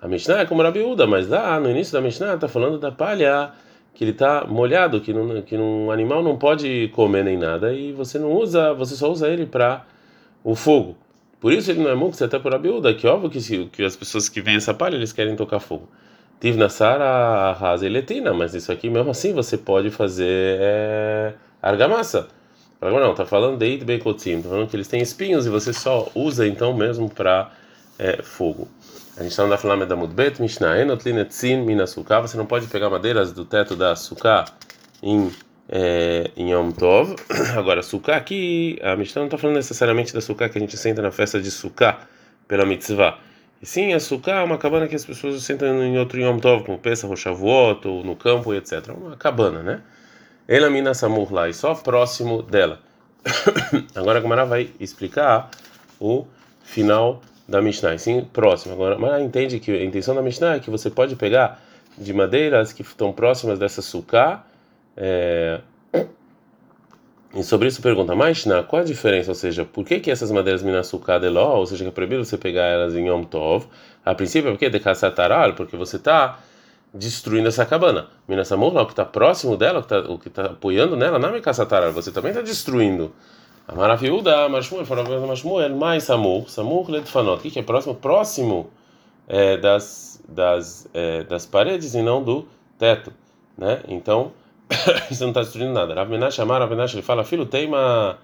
A 0.00 0.06
Mishnah 0.06 0.40
é 0.40 0.46
como 0.46 0.62
Rabi 0.62 0.80
Uda, 0.80 1.08
mas 1.08 1.28
lá 1.28 1.58
no 1.58 1.68
início 1.70 1.92
da 1.92 2.00
Mishnah 2.00 2.34
está 2.34 2.46
falando 2.46 2.78
da 2.78 2.92
palha 2.92 3.50
que 3.94 4.04
ele 4.04 4.12
está 4.12 4.44
molhado, 4.46 5.00
que, 5.00 5.12
não, 5.12 5.42
que 5.42 5.56
um 5.56 5.90
animal 5.90 6.22
não 6.22 6.36
pode 6.36 6.88
comer 6.94 7.24
nem 7.24 7.36
nada 7.36 7.72
e 7.72 7.92
você 7.92 8.18
não 8.18 8.32
usa, 8.32 8.72
você 8.74 8.94
só 8.94 9.10
usa 9.10 9.28
ele 9.28 9.46
para 9.46 9.84
o 10.44 10.54
fogo. 10.54 10.96
Por 11.40 11.52
isso 11.52 11.70
ele 11.70 11.82
não 11.82 11.90
é 11.90 11.94
muktzah 11.94 12.26
até 12.26 12.38
por 12.38 12.54
abiúda, 12.54 12.94
que 12.94 13.06
óbvio 13.06 13.30
que, 13.30 13.66
que 13.66 13.84
as 13.84 13.96
pessoas 13.96 14.28
que 14.28 14.40
vêm 14.40 14.56
essa 14.56 14.74
palha 14.74 14.96
eles 14.96 15.12
querem 15.12 15.36
tocar 15.36 15.60
fogo. 15.60 15.88
Tiv 16.40 16.56
Nassara 16.56 17.52
rasa 17.52 17.88
letina, 17.88 18.32
mas 18.32 18.54
isso 18.54 18.70
aqui 18.70 18.88
mesmo 18.88 19.10
assim 19.10 19.32
você 19.32 19.58
pode 19.58 19.90
fazer 19.90 20.58
é, 20.60 21.34
argamassa. 21.60 22.28
Agora 22.80 23.04
não, 23.04 23.14
tá 23.14 23.26
falando 23.26 23.58
de 23.58 23.84
Beikotzim, 23.84 24.40
tá 24.40 24.48
falando 24.48 24.68
que 24.68 24.76
eles 24.76 24.86
têm 24.86 25.02
espinhos 25.02 25.46
e 25.46 25.50
você 25.50 25.72
só 25.72 26.08
usa 26.14 26.46
então 26.46 26.72
mesmo 26.72 27.10
para 27.10 27.50
é, 27.98 28.22
fogo. 28.22 28.68
A 29.16 29.22
gente 29.22 29.32
está 29.32 29.58
Flama 29.58 29.84
da 29.84 29.96
Mudbet, 29.96 30.40
Mishnah, 30.40 30.80
Enotlinetzin 30.80 31.62
Minasuká, 31.62 32.20
você 32.20 32.36
não 32.36 32.46
pode 32.46 32.66
pegar 32.68 32.88
madeiras 32.88 33.32
do 33.32 33.44
teto 33.44 33.74
da 33.74 33.96
Suká 33.96 34.44
em 35.02 35.32
é, 35.68 36.30
em 36.36 36.50
Yom 36.52 36.70
Tov. 36.70 37.14
Agora, 37.56 37.82
Sukkah 37.82 38.16
aqui, 38.16 38.78
a 38.82 38.96
Mishnah 38.96 39.20
não 39.20 39.26
está 39.26 39.38
falando 39.38 39.56
necessariamente 39.56 40.14
da 40.14 40.20
Sukkah 40.20 40.48
que 40.48 40.58
a 40.58 40.60
gente 40.60 40.76
senta 40.76 41.02
na 41.02 41.10
festa 41.10 41.40
de 41.40 41.50
Sukkah 41.50 42.00
pela 42.46 42.64
mitzvah. 42.64 43.18
E 43.60 43.66
sim, 43.66 43.92
a 43.92 44.00
Sukkah 44.00 44.40
é 44.40 44.44
uma 44.44 44.56
cabana 44.56 44.88
que 44.88 44.94
as 44.94 45.04
pessoas 45.04 45.42
sentam 45.42 45.82
em 45.82 45.98
outro 45.98 46.18
Yom 46.20 46.38
Tov, 46.38 46.64
como 46.64 46.78
Pesach, 46.78 47.14
Shavuot, 47.16 47.86
ou 47.86 48.04
no 48.04 48.16
campo, 48.16 48.54
etc. 48.54 48.88
Uma 48.96 49.16
cabana, 49.16 49.62
né? 49.62 49.82
Ela 50.46 50.70
mina 50.70 50.94
Samur 50.94 51.32
lá, 51.32 51.48
e 51.48 51.52
só 51.52 51.74
próximo 51.74 52.42
dela. 52.42 52.80
Agora 53.94 54.18
a 54.18 54.22
Gamara 54.22 54.46
vai 54.46 54.70
explicar 54.80 55.50
o 56.00 56.26
final 56.62 57.20
da 57.48 57.62
Mishnah, 57.62 57.96
sim, 57.96 58.28
próximo. 58.30 58.74
Agora, 58.74 58.98
mas 58.98 59.22
entende 59.22 59.58
que 59.58 59.72
a 59.72 59.82
intenção 59.82 60.14
da 60.14 60.20
Mishnah 60.20 60.56
é 60.56 60.60
que 60.60 60.70
você 60.70 60.90
pode 60.90 61.16
pegar 61.16 61.62
de 61.96 62.12
madeiras 62.12 62.72
que 62.72 62.82
estão 62.82 63.10
próximas 63.10 63.58
dessa 63.58 63.80
suká. 63.80 64.44
É... 64.96 65.60
E 67.34 67.42
sobre 67.42 67.68
isso 67.68 67.80
pergunta, 67.82 68.14
mas 68.14 68.44
qual 68.68 68.82
a 68.82 68.84
diferença? 68.84 69.30
Ou 69.30 69.34
seja, 69.34 69.64
por 69.64 69.84
que, 69.84 70.00
que 70.00 70.10
essas 70.10 70.30
madeiras 70.30 70.62
minasuká 70.62 71.18
de 71.18 71.28
ló, 71.28 71.56
ou 71.56 71.66
seja, 71.66 71.84
que 71.84 71.88
é 71.88 71.92
proibido 71.92 72.24
você 72.24 72.38
pegar 72.38 72.64
elas 72.64 72.94
em 72.94 73.08
Yom 73.08 73.22
Tov? 73.24 73.66
A 74.04 74.14
princípio 74.14 74.48
é 74.48 74.52
porque 74.52 74.70
de 74.70 74.80
caçataral, 74.80 75.54
porque 75.54 75.76
você 75.76 75.96
está 75.96 76.38
destruindo 76.92 77.48
essa 77.48 77.66
cabana. 77.66 78.08
Minasamur, 78.26 78.74
o 78.74 78.86
que 78.86 78.92
está 78.92 79.04
próximo 79.04 79.56
dela, 79.56 79.84
o 80.08 80.18
que 80.18 80.28
está 80.28 80.44
tá 80.44 80.50
apoiando 80.50 80.96
nela, 80.96 81.18
não 81.18 81.34
é 81.34 81.40
caçataral, 81.40 81.92
você 81.92 82.10
também 82.10 82.30
está 82.30 82.42
destruindo. 82.42 83.12
A 83.68 83.74
maravilhuda, 83.74 84.48
Mashmuel, 84.48 84.86
falou 84.86 85.26
Mashmuel, 85.26 85.76
mais 85.76 86.04
Samur, 86.04 86.48
Samur 86.48 86.90
Ledfanot, 86.90 87.50
que 87.50 87.58
é 87.58 87.62
próximo? 87.62 87.94
Próximo 87.94 88.70
é, 89.28 89.58
das, 89.58 90.24
das, 90.26 90.88
é, 90.94 91.22
das 91.24 91.44
paredes 91.44 91.92
e 91.94 92.00
não 92.00 92.24
do 92.24 92.48
teto, 92.78 93.12
né? 93.58 93.82
Então, 93.86 94.32
você 95.10 95.22
não 95.22 95.32
está 95.32 95.42
destruindo 95.42 95.74
nada. 95.74 95.92
Rav 95.92 96.08
Menash 96.08 96.40
Amar, 96.40 96.62
Rav 96.62 96.70
Menash, 96.70 96.94
ele 96.94 97.02
fala, 97.02 97.22
filho, 97.24 97.44
teima 97.44 98.18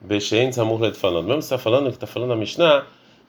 Bechein 0.00 0.50
Samur 0.50 0.80
Ledfanot. 0.80 1.24
Mesmo 1.24 1.40
você 1.40 1.54
está 1.54 1.58
falando 1.58 1.84
que 1.84 1.90
está 1.90 2.08
falando 2.08 2.32
a 2.32 2.36
Mishnah 2.36 2.84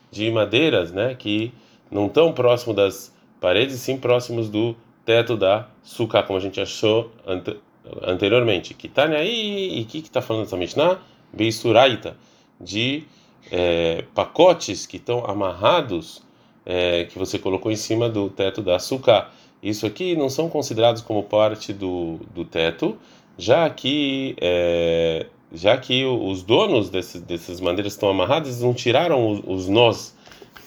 de 0.09 0.31
madeiras, 0.31 0.91
né? 0.91 1.13
Que 1.13 1.53
não 1.91 2.07
estão 2.07 2.33
próximo 2.33 2.73
das 2.73 3.13
paredes, 3.39 3.75
sim 3.75 3.97
próximos 3.97 4.49
do 4.49 4.75
teto 5.05 5.37
da 5.37 5.67
suca, 5.83 6.23
como 6.23 6.39
a 6.39 6.41
gente 6.41 6.59
achou 6.59 7.11
ante, 7.23 7.55
anteriormente. 8.01 8.73
Que 8.73 8.87
tá 8.87 9.03
aí 9.05 9.77
e 9.77 9.83
o 9.83 9.85
que 9.85 9.99
está 9.99 10.23
falando 10.23 10.45
essa 10.45 10.57
Mishnah? 10.57 10.97
Beisuraita, 11.33 12.17
de 12.59 13.03
é, 13.51 14.03
pacotes 14.13 14.85
que 14.85 14.97
estão 14.97 15.25
amarrados, 15.25 16.21
é, 16.65 17.05
que 17.05 17.17
você 17.17 17.39
colocou 17.39 17.71
em 17.71 17.75
cima 17.75 18.09
do 18.09 18.29
teto 18.29 18.61
da 18.61 18.79
suca. 18.79 19.27
Isso 19.61 19.85
aqui 19.85 20.15
não 20.15 20.29
são 20.29 20.50
considerados 20.50 21.01
como 21.01 21.23
parte 21.23 21.73
do, 21.73 22.19
do 22.33 22.45
teto, 22.45 22.97
já 23.38 23.69
que 23.69 24.35
é, 24.41 25.27
já 25.53 25.77
que 25.77 26.05
os 26.05 26.43
donos 26.43 26.89
desses, 26.89 27.21
dessas 27.21 27.59
madeiras 27.59 27.93
estão 27.93 28.09
amarradas, 28.09 28.61
não 28.61 28.73
tiraram 28.73 29.29
os, 29.29 29.41
os 29.45 29.67
nós, 29.67 30.15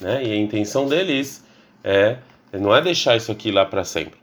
né? 0.01 0.23
E 0.25 0.33
a 0.33 0.37
intenção 0.37 0.87
deles 0.87 1.45
é 1.83 2.19
não 2.53 2.75
é 2.75 2.81
deixar 2.81 3.17
isso 3.17 3.33
aqui 3.33 3.51
lá 3.51 3.65
para 3.65 3.85
sempre. 3.85 4.19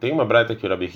Tem 0.00 0.12
uma 0.12 0.24
braita 0.24 0.54
que 0.54 0.64
o 0.64 0.68
Rabi 0.68 0.86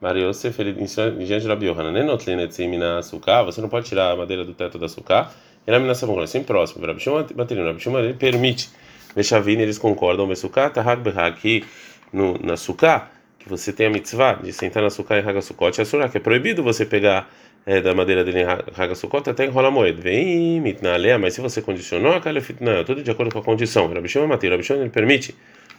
Bar 0.00 0.16
Yosef 0.16 0.60
ele 0.60 0.82
ensina 0.82 1.10
diante 1.10 1.42
de 1.42 1.48
Rabi 1.48 1.66
Yohanan. 1.66 1.92
Nenotlenetzimina 1.92 2.98
açúcar. 2.98 3.44
Você 3.44 3.60
não 3.60 3.68
pode 3.68 3.86
tirar 3.86 4.12
a 4.12 4.16
madeira 4.16 4.44
do 4.44 4.54
teto 4.54 4.78
da 4.78 4.86
açúcar. 4.86 5.30
Ele 5.66 5.76
é 5.76 5.80
minação 5.80 6.22
é 6.22 6.26
sempre 6.26 6.48
próximo. 6.48 6.86
Rabi 6.86 7.00
Shimon. 7.00 7.24
Rabi 7.36 7.80
Shimon 7.80 7.98
ele 8.00 8.14
permite. 8.14 8.70
Vechavine 9.14 9.62
eles 9.62 9.78
concordam. 9.78 10.26
Besuká 10.26 10.70
tahag 10.70 11.02
behag 11.02 11.36
que 11.36 11.64
no 12.12 12.38
na 12.38 12.56
suká 12.56 13.10
que 13.38 13.48
você 13.48 13.72
tem 13.72 13.86
a 13.86 13.90
mitzvah 13.90 14.34
de 14.42 14.52
sentar 14.52 14.82
na 14.82 14.88
suká 14.88 15.18
e 15.18 15.20
hagasukot 15.20 15.78
é 15.78 16.08
que 16.08 16.16
é 16.16 16.20
proibido 16.20 16.62
você 16.62 16.86
pegar 16.86 17.28
é, 17.66 17.80
da 17.80 17.94
madeira 17.94 18.24
dele 18.24 18.40
em 18.40 18.44
Hagasukot 18.44 19.28
até 19.28 19.44
enrola 19.44 19.68
a 19.68 19.70
moeda. 19.70 20.00
Vem, 20.00 20.60
mitnalea, 20.60 21.18
mas 21.18 21.34
se 21.34 21.40
você 21.40 21.62
condicionou 21.62 22.12
a 22.12 22.20
kalefitna, 22.20 22.84
tudo 22.84 23.02
de 23.02 23.10
acordo 23.10 23.32
com 23.32 23.38
a 23.38 23.42
condição. 23.42 23.86
Rabi 23.92 24.08
Shimon 24.08 24.26
Matei, 24.26 24.50
Rabi 24.50 24.64
ele 24.70 24.90
permite. 24.90 25.34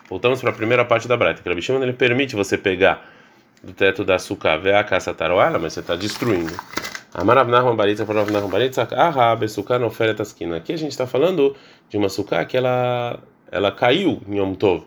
Voltamos 0.10 0.42
para 0.42 0.52
a 0.52 0.54
primeira 0.54 0.86
parte 0.86 1.08
da 1.08 1.18
Braita. 1.18 1.42
Rabi 1.48 1.62
Shimon 1.62 1.82
ele 1.82 1.94
permite 1.94 2.36
você 2.36 2.58
pegar 2.58 3.08
do 3.64 3.74
teto 3.74 4.04
da 4.04 4.16
açúcar, 4.16 4.58
ver 4.58 4.76
a 4.76 4.84
caça 4.84 5.14
taroala, 5.14 5.58
mas 5.58 5.74
você 5.74 5.80
está 5.80 5.96
destruindo. 5.96 6.54
Aqui 10.56 10.74
a 10.74 10.78
gente 10.78 10.92
está 10.92 11.08
falando 11.08 11.56
de 11.90 11.98
uma 11.98 12.08
açúcar 12.08 12.46
que 12.46 12.58
ela, 12.58 13.20
ela 13.52 13.72
caiu 13.72 14.22
em 14.28 14.38
Yom 14.38 14.54
Tov. 14.54 14.84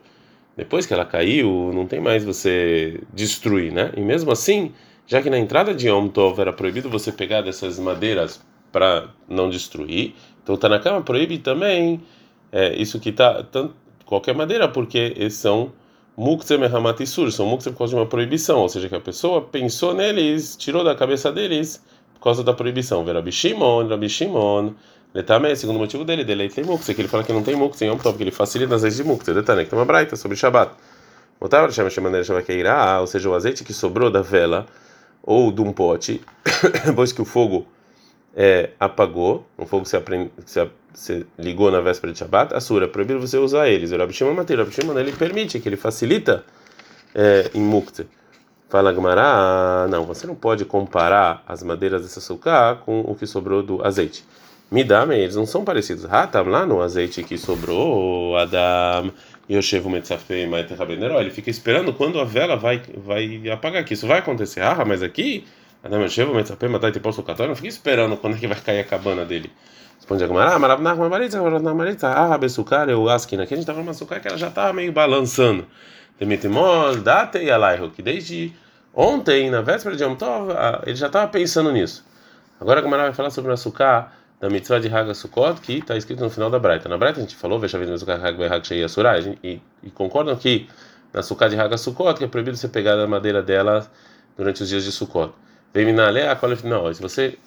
Depois 0.56 0.84
que 0.86 0.92
ela 0.92 1.04
caiu, 1.04 1.70
não 1.72 1.86
tem 1.86 2.00
mais 2.00 2.24
você 2.24 3.00
destruir, 3.12 3.72
né? 3.72 3.92
E 3.96 4.00
mesmo 4.00 4.30
assim 4.30 4.72
já 5.08 5.22
que 5.22 5.30
na 5.30 5.38
entrada 5.38 5.74
de 5.74 5.88
Yom 5.88 6.06
Tov 6.08 6.38
era 6.38 6.52
proibido 6.52 6.90
você 6.90 7.10
pegar 7.10 7.40
dessas 7.40 7.78
madeiras 7.78 8.44
para 8.70 9.08
não 9.26 9.48
destruir, 9.48 10.14
então 10.42 10.58
na 10.68 10.78
cama 10.78 11.00
proíbe 11.00 11.38
também 11.38 12.02
é, 12.52 12.76
isso 12.76 13.00
que 13.00 13.10
tá 13.10 13.42
tanto, 13.42 13.74
qualquer 14.04 14.34
madeira, 14.34 14.68
porque 14.68 15.14
eles 15.16 15.42
são 16.18 16.80
muktzem 16.80 17.06
sur, 17.06 17.30
são 17.30 17.46
muktzem 17.46 17.72
por 17.72 17.78
causa 17.78 17.94
de 17.94 18.00
uma 18.00 18.06
proibição, 18.06 18.58
ou 18.58 18.68
seja, 18.68 18.88
que 18.88 18.94
a 18.96 19.00
pessoa 19.00 19.40
pensou 19.40 19.94
neles, 19.94 20.56
tirou 20.56 20.82
da 20.82 20.94
cabeça 20.96 21.30
deles 21.30 21.80
por 22.14 22.20
causa 22.20 22.42
da 22.42 22.52
proibição. 22.52 23.04
Ver 23.04 23.14
Rabi 23.14 23.30
Shimon, 23.30 23.86
Rabi 23.86 24.08
Shimon, 24.08 24.74
Letame, 25.14 25.54
segundo 25.54 25.78
motivo 25.78 26.04
dele, 26.04 26.24
dele 26.24 26.48
tem 26.48 26.64
muktzem, 26.64 26.92
que 26.94 27.00
ele 27.00 27.08
fala 27.08 27.22
que 27.22 27.32
não 27.32 27.44
tem 27.44 27.54
muktzem 27.54 27.86
em 27.86 27.92
Yom 27.92 27.98
Tov, 27.98 28.16
que 28.16 28.24
ele 28.24 28.32
facilita 28.32 28.74
as 28.74 28.82
leis 28.82 28.96
de 28.96 29.04
muktzem, 29.04 29.32
Letane, 29.32 29.64
que 29.64 29.70
tem 29.70 29.78
uma 29.78 29.84
braita 29.84 30.16
sobre 30.16 30.36
Shabbat. 30.36 30.72
Botava 31.40 31.70
chama 31.70 31.88
chama 31.88 32.24
chama 32.24 32.42
ou 33.00 33.06
seja, 33.06 33.30
o 33.30 33.34
azeite 33.34 33.62
que 33.62 33.72
sobrou 33.72 34.10
da 34.10 34.20
vela 34.20 34.66
ou 35.22 35.52
de 35.52 35.60
um 35.60 35.72
pote, 35.72 36.20
depois 36.84 37.12
que 37.12 37.22
o 37.22 37.24
fogo 37.24 37.64
é, 38.34 38.70
apagou, 38.80 39.46
um 39.56 39.66
fogo 39.66 39.84
se, 39.84 39.96
aprend, 39.96 40.32
se, 40.44 40.68
se, 40.94 41.26
ligou 41.38 41.70
na 41.70 41.80
véspera 41.80 42.12
de 42.12 42.18
Shabbat, 42.18 42.54
a 42.54 42.60
sura 42.60 42.86
é 42.86 42.88
proibido 42.88 43.20
você 43.20 43.38
usar 43.38 43.68
eles. 43.68 43.92
O 43.92 43.96
Rabi 43.96 44.12
Shimon 44.12 44.32
o 44.32 44.36
Rabi 44.36 45.00
ele 45.00 45.12
permite, 45.12 45.60
que 45.60 45.68
ele 45.68 45.76
facilita 45.76 46.44
é, 47.14 47.50
em 47.54 47.60
mukte. 47.60 48.06
Fala 48.68 48.92
Gamara, 48.92 49.88
não, 49.88 50.04
você 50.04 50.26
não 50.26 50.34
pode 50.34 50.64
comparar 50.66 51.42
as 51.46 51.62
madeiras 51.62 52.02
dessa 52.02 52.18
açúcar 52.18 52.82
com 52.84 53.00
o 53.00 53.14
que 53.14 53.26
sobrou 53.26 53.62
do 53.62 53.84
azeite. 53.84 54.24
Midame, 54.70 55.16
eles 55.16 55.36
não 55.36 55.46
são 55.46 55.64
parecidos. 55.64 56.04
Ratam 56.04 56.44
lá 56.44 56.66
no 56.66 56.82
azeite 56.82 57.22
que 57.22 57.38
sobrou, 57.38 58.36
Adam 58.36 59.10
Yoshevu 59.50 59.88
Metzafei 59.88 60.46
Maite 60.46 60.74
Rabenero, 60.74 61.18
ele 61.18 61.30
fica 61.30 61.48
esperando 61.48 61.94
quando 61.94 62.20
a 62.20 62.24
vela 62.24 62.56
vai, 62.56 62.82
vai 62.98 63.48
apagar 63.48 63.80
aqui. 63.80 63.94
Isso 63.94 64.06
vai 64.06 64.18
acontecer. 64.18 64.60
Ah, 64.60 64.84
mas 64.86 65.02
aqui, 65.02 65.46
Adam 65.82 66.02
Yoshevu 66.02 66.34
Metzafei 66.34 66.68
Maite 66.68 67.00
Posso 67.00 67.22
Catar, 67.22 67.48
não 67.48 67.54
fica 67.56 67.68
esperando 67.68 68.18
quando 68.18 68.36
é 68.36 68.38
que 68.38 68.46
vai 68.46 68.60
cair 68.60 68.80
a 68.80 68.84
cabana 68.84 69.24
dele. 69.24 69.50
Responde 70.08 70.24
a 70.24 70.26
Gamara, 70.26 70.54
ah, 70.54 70.58
Marabnach 70.58 70.98
Maritza, 70.98 71.42
Marabnach 71.42 71.98
ah, 72.02 72.38
Besucar, 72.38 72.88
eu 72.88 73.10
asquina. 73.10 73.42
Aqui 73.42 73.52
a 73.52 73.56
gente 73.58 73.66
tá 73.66 73.74
falando 73.74 73.88
uma 73.88 73.90
açúcar 73.90 74.20
que 74.20 74.26
ela 74.26 74.38
já 74.38 74.50
tá 74.50 74.72
meio 74.72 74.90
balançando. 74.90 75.66
Demitimol, 76.18 76.96
Date 76.96 77.36
e 77.36 77.50
Alaiho, 77.50 77.90
que 77.90 78.00
desde 78.00 78.54
ontem, 78.94 79.50
na 79.50 79.60
véspera 79.60 79.94
de 79.94 80.02
Yom 80.02 80.16
ele 80.86 80.96
já 80.96 81.08
estava 81.08 81.28
pensando 81.28 81.70
nisso. 81.70 82.06
Agora 82.58 82.80
a 82.80 82.82
Gamara 82.82 83.02
vai 83.02 83.12
falar 83.12 83.28
sobre 83.28 83.52
o 83.52 83.56
da 84.40 84.48
mitzvah 84.48 84.78
de 84.80 84.88
Haga 84.88 85.12
Sukkot, 85.12 85.60
que 85.60 85.80
está 85.80 85.94
escrito 85.94 86.24
no 86.24 86.30
final 86.30 86.48
da 86.48 86.58
Braita. 86.58 86.88
Na 86.88 86.96
Braita 86.96 87.18
a 87.18 87.22
gente 87.22 87.36
falou, 87.36 87.60
veja 87.60 87.78
e, 89.44 89.60
e 89.82 89.90
concordam 89.90 90.34
que 90.36 90.70
na 91.12 91.22
Sukkah 91.22 91.48
de 91.48 91.60
Haga 91.60 91.76
Sukkot, 91.76 92.14
que 92.14 92.24
é 92.24 92.28
proibido 92.28 92.56
você 92.56 92.66
pegar 92.68 92.98
a 92.98 93.06
madeira 93.06 93.42
dela 93.42 93.86
durante 94.38 94.62
os 94.62 94.70
dias 94.70 94.84
de 94.84 94.90
Sukkot. 94.90 95.34
Vem 95.74 95.84
Minale, 95.84 96.22
a 96.22 96.38
não, 96.64 96.94
se 96.94 97.02
você 97.02 97.38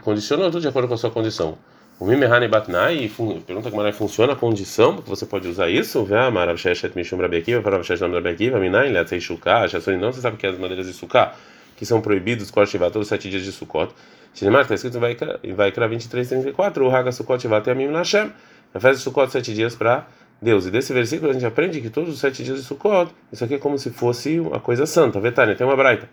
condicionou 0.00 0.50
tudo 0.50 0.62
de 0.62 0.68
acordo 0.68 0.88
com 0.88 0.94
a 0.94 0.96
sua 0.96 1.10
condição. 1.10 1.58
O 1.98 2.04
Mimehane 2.04 2.46
Batnai, 2.46 3.10
pergunta 3.46 3.70
como 3.70 3.82
é 3.86 3.90
que 3.90 3.96
funciona 3.96 4.34
a 4.34 4.36
condição, 4.36 4.94
porque 4.96 5.08
você 5.08 5.24
pode 5.24 5.48
usar 5.48 5.70
isso. 5.70 6.04
Vê, 6.04 6.28
Marav 6.30 6.58
Sheshet 6.58 6.94
Mishum 6.94 7.16
Marav 7.16 7.82
Sheshet 7.82 8.12
Rabi 8.12 8.28
Akiva, 8.28 8.58
Minai, 8.60 8.90
Letzei 8.90 9.18
Shuká, 9.18 9.62
não, 9.98 10.12
você 10.12 10.20
sabe 10.20 10.36
que 10.36 10.46
as 10.46 10.58
madeiras 10.58 10.86
de 10.86 10.92
Sukkah, 10.92 11.32
que 11.74 11.86
são 11.86 12.02
proibidos, 12.02 12.50
Korshivá, 12.50 12.90
todos 12.90 13.06
os 13.06 13.08
sete 13.08 13.30
dias 13.30 13.44
de 13.44 13.50
Sukkot. 13.50 13.94
Shinemar 14.34 14.62
está 14.62 14.74
escrito 14.74 14.98
em 15.42 15.54
Vaikra 15.54 15.88
23, 15.88 16.28
34, 16.28 16.86
o 16.86 16.94
Haga 16.94 17.10
Sukkot 17.12 17.48
vai 17.48 17.60
até 17.60 17.72
a 17.72 17.74
Mim 17.74 17.86
Lashem, 17.86 18.30
a 18.74 18.78
festa 18.78 18.96
de 18.96 19.02
Sukkot 19.02 19.32
sete 19.32 19.54
dias 19.54 19.74
para 19.74 20.06
Deus. 20.42 20.66
E 20.66 20.70
desse 20.70 20.92
versículo 20.92 21.30
a 21.30 21.32
gente 21.32 21.46
aprende 21.46 21.80
que 21.80 21.88
todos 21.88 22.12
os 22.12 22.20
sete 22.20 22.44
dias 22.44 22.58
de 22.58 22.64
Sukkot, 22.64 23.10
isso 23.32 23.42
aqui 23.42 23.54
é 23.54 23.58
como 23.58 23.78
se 23.78 23.88
fosse 23.88 24.38
uma 24.38 24.60
coisa 24.60 24.84
santa. 24.84 25.18
Vetânia, 25.18 25.54
tem 25.54 25.66
uma 25.66 25.74
braita. 25.74 26.06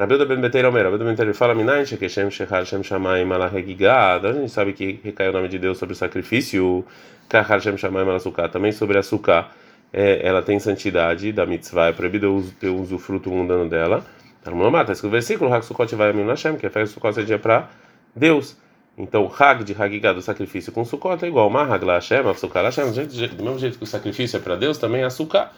Rabilda 0.00 0.24
ben 0.24 0.40
Beteira 0.40 0.70
Omer, 0.70 0.84
Rabilda 0.84 1.04
ben 1.04 1.12
Beteira 1.12 1.34
fala 1.34 1.54
Minayin, 1.54 1.84
Shekeshem, 1.84 2.30
Shechar, 2.30 2.64
Shem 2.64 2.82
Shamayim, 2.82 3.26
Malahegigad, 3.26 4.24
a 4.24 4.32
gente 4.32 4.50
sabe 4.50 4.72
que 4.72 4.98
recaiu 5.04 5.28
o 5.28 5.32
nome 5.34 5.46
de 5.46 5.58
Deus 5.58 5.76
sobre 5.76 5.92
o 5.92 5.94
sacrifício, 5.94 6.86
Kahar, 7.28 7.60
Shem 7.60 7.76
Shamayim, 7.76 8.06
Malasuká, 8.06 8.48
também 8.48 8.72
sobre 8.72 8.96
a 8.96 9.02
Sukkah, 9.02 9.50
é, 9.92 10.26
ela 10.26 10.40
tem 10.40 10.58
santidade 10.58 11.30
da 11.32 11.44
mitzvah, 11.44 11.88
é 11.88 11.92
proibido 11.92 12.42
ter 12.58 12.70
o 12.70 12.98
fruto 12.98 13.30
mundano 13.30 13.68
dela. 13.68 14.02
Está 14.38 14.50
escrito 14.92 15.04
no 15.04 15.10
versículo, 15.10 15.52
Hag 15.52 15.66
Sukkot 15.66 15.94
vai 15.94 16.08
Amim 16.08 16.26
Hashem, 16.26 16.56
que 16.56 16.66
a 16.66 16.70
festa 16.70 16.86
de 16.86 16.92
Sukkot 16.94 17.20
é 17.20 17.22
dia 17.22 17.38
para 17.38 17.68
Deus. 18.16 18.56
Então, 18.96 19.30
Hag 19.38 19.64
de 19.64 19.76
Hagigah 19.78 20.14
do 20.14 20.22
sacrifício 20.22 20.72
com 20.72 20.82
Sukkot 20.82 21.22
é 21.22 21.28
igual 21.28 21.50
Mahag 21.50 21.84
Hashem, 21.84 22.22
Sukkah 22.36 22.62
Hashem, 22.62 22.90
do 22.90 23.44
mesmo 23.44 23.58
jeito 23.58 23.76
que 23.76 23.84
o 23.84 23.86
sacrifício 23.86 24.38
é 24.38 24.40
para 24.40 24.56
Deus, 24.56 24.78
também 24.78 25.02
é 25.02 25.10
Sukkah. 25.10 25.52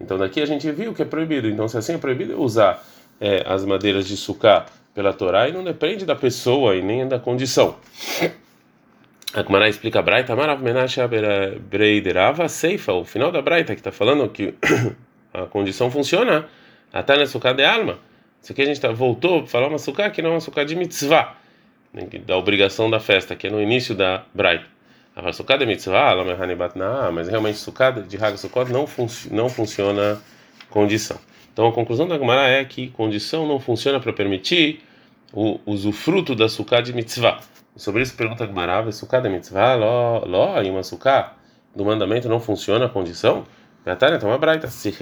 Então, 0.00 0.16
daqui 0.16 0.40
a 0.40 0.46
gente 0.46 0.70
viu 0.70 0.94
que 0.94 1.02
é 1.02 1.04
proibido. 1.04 1.48
Então, 1.48 1.66
se 1.66 1.76
assim 1.76 1.94
é 1.94 1.98
proibido, 1.98 2.40
usar 2.40 2.80
é, 3.20 3.44
as 3.46 3.64
madeiras 3.64 4.06
de 4.06 4.16
Sukkah 4.16 4.66
pela 4.94 5.12
Torá 5.12 5.48
e 5.48 5.52
não 5.52 5.62
depende 5.62 6.04
da 6.04 6.16
pessoa 6.16 6.74
e 6.74 6.82
nem 6.82 7.06
da 7.06 7.18
condição. 7.18 7.76
A 9.34 9.44
Kumara 9.44 9.68
explica 9.68 9.98
a 9.98 10.02
Braita, 10.02 10.34
Breiderava 11.68 12.48
Seifa, 12.48 12.92
o 12.92 13.04
final 13.04 13.30
da 13.30 13.42
Braita 13.42 13.74
que 13.74 13.80
está 13.80 13.92
falando 13.92 14.28
que 14.28 14.54
a 15.32 15.42
condição 15.46 15.90
funciona 15.90 16.46
até 16.92 17.16
na 17.16 17.26
Sukkah 17.26 17.52
de 17.52 17.64
alma. 17.64 17.98
Isso 18.42 18.52
aqui 18.52 18.62
a 18.62 18.64
gente 18.64 18.80
tá, 18.80 18.90
voltou 18.90 19.40
para 19.40 19.50
falar 19.50 19.68
uma 19.68 19.78
sukkah 19.78 20.10
que 20.10 20.22
não 20.22 20.30
é 20.30 20.32
uma 20.34 20.40
sukkah 20.40 20.64
de 20.64 20.74
mitzvah, 20.74 21.36
da 22.24 22.36
obrigação 22.36 22.88
da 22.88 23.00
festa, 23.00 23.34
que 23.34 23.46
é 23.46 23.50
no 23.50 23.60
início 23.60 23.94
da 23.94 24.24
Bright. 24.32 24.64
A 25.14 25.32
sukkah 25.32 25.56
de 25.56 25.66
mitzvah, 25.66 26.14
mas 27.12 27.28
realmente 27.28 27.58
sukkah 27.58 27.90
de 27.90 28.38
Sukkot 28.38 28.72
não, 28.72 28.86
fun 28.86 29.06
não 29.30 29.48
funciona 29.48 30.20
condição. 30.70 31.18
Então 31.58 31.66
a 31.66 31.72
conclusão 31.72 32.06
da 32.06 32.16
Gemara 32.16 32.46
é 32.46 32.64
que 32.64 32.86
condição 32.90 33.44
não 33.44 33.58
funciona 33.58 33.98
para 33.98 34.12
permitir 34.12 34.80
o 35.32 35.58
usufruto 35.66 36.36
da 36.36 36.48
sukkah 36.48 36.80
de 36.80 36.92
mitzvah. 36.92 37.40
Sobre 37.74 38.00
isso 38.00 38.16
pergunta 38.16 38.44
a 38.44 38.46
Gemara, 38.46 38.92
sukkah 38.92 39.18
de 39.18 39.28
mitzvah, 39.28 39.74
ló, 39.74 40.24
ló, 40.24 40.62
e 40.62 40.70
uma 40.70 40.84
sukkah 40.84 41.36
do 41.74 41.84
mandamento 41.84 42.28
não 42.28 42.38
funciona 42.38 42.86
a 42.86 42.88
condição? 42.88 43.42
Então 43.84 44.32
é 44.32 44.38
braita, 44.38 44.68
se 44.68 44.94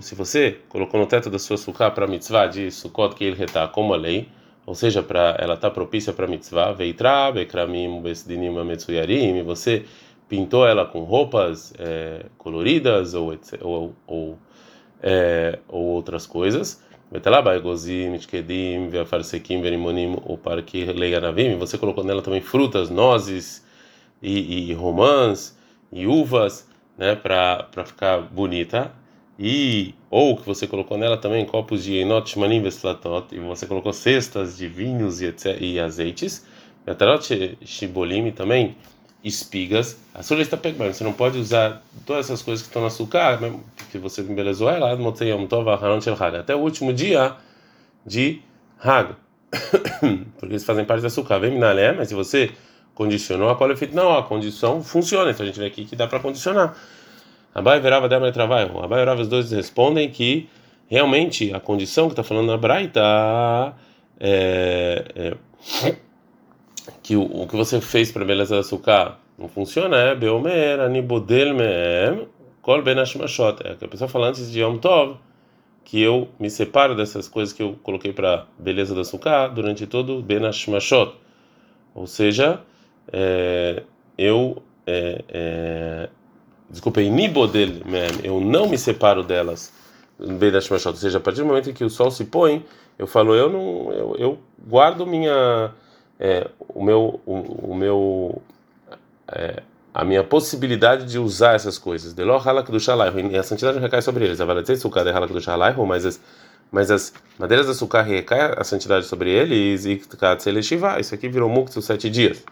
se 0.00 0.14
você 0.14 0.60
colocou 0.68 1.00
no 1.00 1.06
teto 1.06 1.28
da 1.28 1.40
sua 1.40 1.56
sukkah 1.56 1.90
para 1.90 2.06
mitzvah 2.06 2.46
de 2.46 2.70
sukkot 2.70 3.16
que 3.16 3.24
ele 3.24 3.34
retá 3.34 3.66
como 3.66 3.92
a 3.92 3.96
lei, 3.96 4.28
ou 4.64 4.76
seja, 4.76 5.02
para 5.02 5.34
ela 5.40 5.56
tá 5.56 5.68
propícia 5.68 6.12
para 6.12 6.28
mitzvah, 6.28 6.70
veitra, 6.70 7.32
bekramim, 7.32 8.00
besdinim, 8.00 8.56
ametsuyarim, 8.56 9.42
você 9.42 9.84
pintou 10.28 10.64
ela 10.64 10.86
com 10.86 11.00
roupas 11.00 11.74
é, 11.80 12.26
coloridas 12.36 13.14
ou, 13.14 13.36
ou, 13.60 13.96
ou, 14.06 14.38
é, 15.02 15.58
ou 15.68 15.84
outras 15.84 16.26
coisas. 16.26 16.82
Você 21.58 21.78
colocou 21.78 22.04
nela 22.04 22.20
também 22.20 22.40
frutas, 22.40 22.90
nozes 22.90 23.64
e, 24.22 24.70
e 24.70 24.74
romãs 24.74 25.56
e 25.90 26.06
uvas, 26.06 26.68
né, 26.98 27.14
para 27.14 27.84
ficar 27.86 28.20
bonita. 28.20 28.92
E 29.38 29.94
ou 30.10 30.36
que 30.36 30.44
você 30.44 30.66
colocou 30.66 30.98
nela 30.98 31.16
também 31.16 31.46
copos 31.46 31.84
de 31.84 31.94
enot 31.94 32.28
shmanim 32.28 32.62
e 33.32 33.38
você 33.38 33.66
colocou 33.66 33.92
cestas 33.92 34.56
de 34.58 34.66
vinhos 34.66 35.22
e, 35.22 35.32
e 35.60 35.78
azeites. 35.78 36.44
Atarot 36.86 37.56
shibolim 37.64 38.30
também 38.32 38.76
espigas. 39.28 39.96
A 40.14 40.22
sua 40.22 40.38
lista 40.38 40.56
pegando. 40.56 40.92
Você 40.92 41.04
não 41.04 41.12
pode 41.12 41.38
usar 41.38 41.82
todas 42.04 42.26
essas 42.26 42.42
coisas 42.42 42.62
que 42.62 42.68
estão 42.68 42.82
no 42.82 42.88
açúcar. 42.88 43.38
Que 43.90 43.98
você 43.98 44.22
embelezou. 44.22 44.68
Ela 44.68 44.90
até 46.40 46.54
o 46.54 46.58
último 46.58 46.92
dia 46.92 47.36
de 48.04 48.40
Hag 48.80 49.14
porque 50.38 50.54
eles 50.54 50.64
fazem 50.64 50.84
parte 50.84 51.00
do 51.00 51.06
açúcar. 51.06 51.38
Vem 51.38 51.58
mas 51.96 52.08
se 52.08 52.14
você 52.14 52.50
condicionou 52.94 53.48
a 53.48 53.56
qualificação 53.56 54.04
não 54.04 54.18
a 54.18 54.22
condição 54.22 54.82
funciona. 54.82 55.30
Então 55.30 55.44
a 55.44 55.46
gente 55.46 55.58
vê 55.58 55.66
aqui 55.66 55.84
que 55.84 55.96
dá 55.96 56.06
para 56.06 56.20
condicionar. 56.20 56.76
Abai 57.54 57.80
verava 57.80 58.08
dama 58.08 58.30
trabalho. 58.32 58.78
Abai 58.78 59.00
verava 59.00 59.22
os 59.22 59.28
dois 59.28 59.50
respondem 59.50 60.10
que 60.10 60.48
realmente 60.88 61.52
a 61.54 61.60
condição 61.60 62.06
que 62.06 62.12
está 62.12 62.22
falando 62.22 62.48
na 62.48 62.56
Braita 62.56 63.74
é, 64.20 65.04
é, 65.14 65.96
que 67.08 67.16
o, 67.16 67.22
o, 67.22 67.48
que 67.48 67.56
você 67.56 67.80
fez 67.80 68.12
para 68.12 68.22
beleza 68.22 68.54
da 68.54 68.60
açúcar? 68.60 69.16
Não 69.38 69.48
funciona 69.48 69.96
é 69.96 70.14
beomer 70.14 70.78
anibodel 70.78 71.54
meem 71.54 72.28
kol 72.60 72.82
ben 72.82 72.98
ashmashot 72.98 73.62
é 73.64 73.76
que 73.76 73.86
a 73.86 73.88
pessoa 73.88 74.08
fala 74.08 74.28
antes 74.28 74.52
de 74.52 74.60
Yom 74.60 74.76
Tov 74.76 75.16
que 75.86 76.02
eu 76.02 76.28
me 76.38 76.50
separo 76.50 76.94
dessas 76.94 77.26
coisas 77.26 77.54
que 77.54 77.62
eu 77.62 77.78
coloquei 77.82 78.12
para 78.12 78.44
beleza 78.58 78.94
da 78.94 79.00
açúcar 79.00 79.48
durante 79.48 79.86
todo 79.86 80.20
ben 80.20 80.44
ashmashot 80.44 81.14
ou 81.94 82.06
seja 82.06 82.60
é, 83.10 83.84
eu 84.18 84.62
é, 84.86 85.24
é 85.30 86.08
desculpem, 86.68 87.10
nibodel 87.10 87.70
eu 88.22 88.38
não 88.38 88.68
me 88.68 88.76
separo 88.76 89.22
delas, 89.22 89.72
ou 90.18 90.94
seja, 90.94 91.16
a 91.16 91.20
partir 91.20 91.40
do 91.40 91.46
momento 91.46 91.72
que 91.72 91.84
o 91.84 91.88
sol 91.88 92.10
se 92.10 92.26
põe, 92.26 92.62
eu 92.98 93.06
falo, 93.06 93.34
eu 93.34 93.48
não, 93.48 93.92
eu, 93.92 94.16
eu 94.18 94.38
guardo 94.66 95.06
minha, 95.06 95.70
é, 96.18 96.48
o 96.68 96.82
meu, 96.82 97.20
o, 97.24 97.70
o 97.70 97.74
meu, 97.74 98.42
é, 99.28 99.62
a 99.94 100.04
minha 100.04 100.24
possibilidade 100.24 101.04
de 101.06 101.18
usar 101.18 101.54
essas 101.54 101.78
coisas. 101.78 102.12
De 102.12 102.22
e 102.22 103.36
a 103.36 103.42
santidade 103.42 103.78
recai 103.78 104.02
sobre 104.02 104.24
eles. 104.24 104.38
Mas 105.86 106.06
as, 106.06 106.20
mas 106.70 106.90
as 106.90 107.12
madeiras 107.38 107.66
da 107.66 107.74
sukkah 107.74 108.02
recai 108.02 108.54
a 108.56 108.64
santidade 108.64 109.06
sobre 109.06 109.30
eles 109.30 109.84
e 109.84 110.00
isso 111.00 111.14
aqui 111.14 111.28
virou 111.28 111.48
muktzah 111.48 111.80
sete 111.80 112.10
dias. 112.10 112.44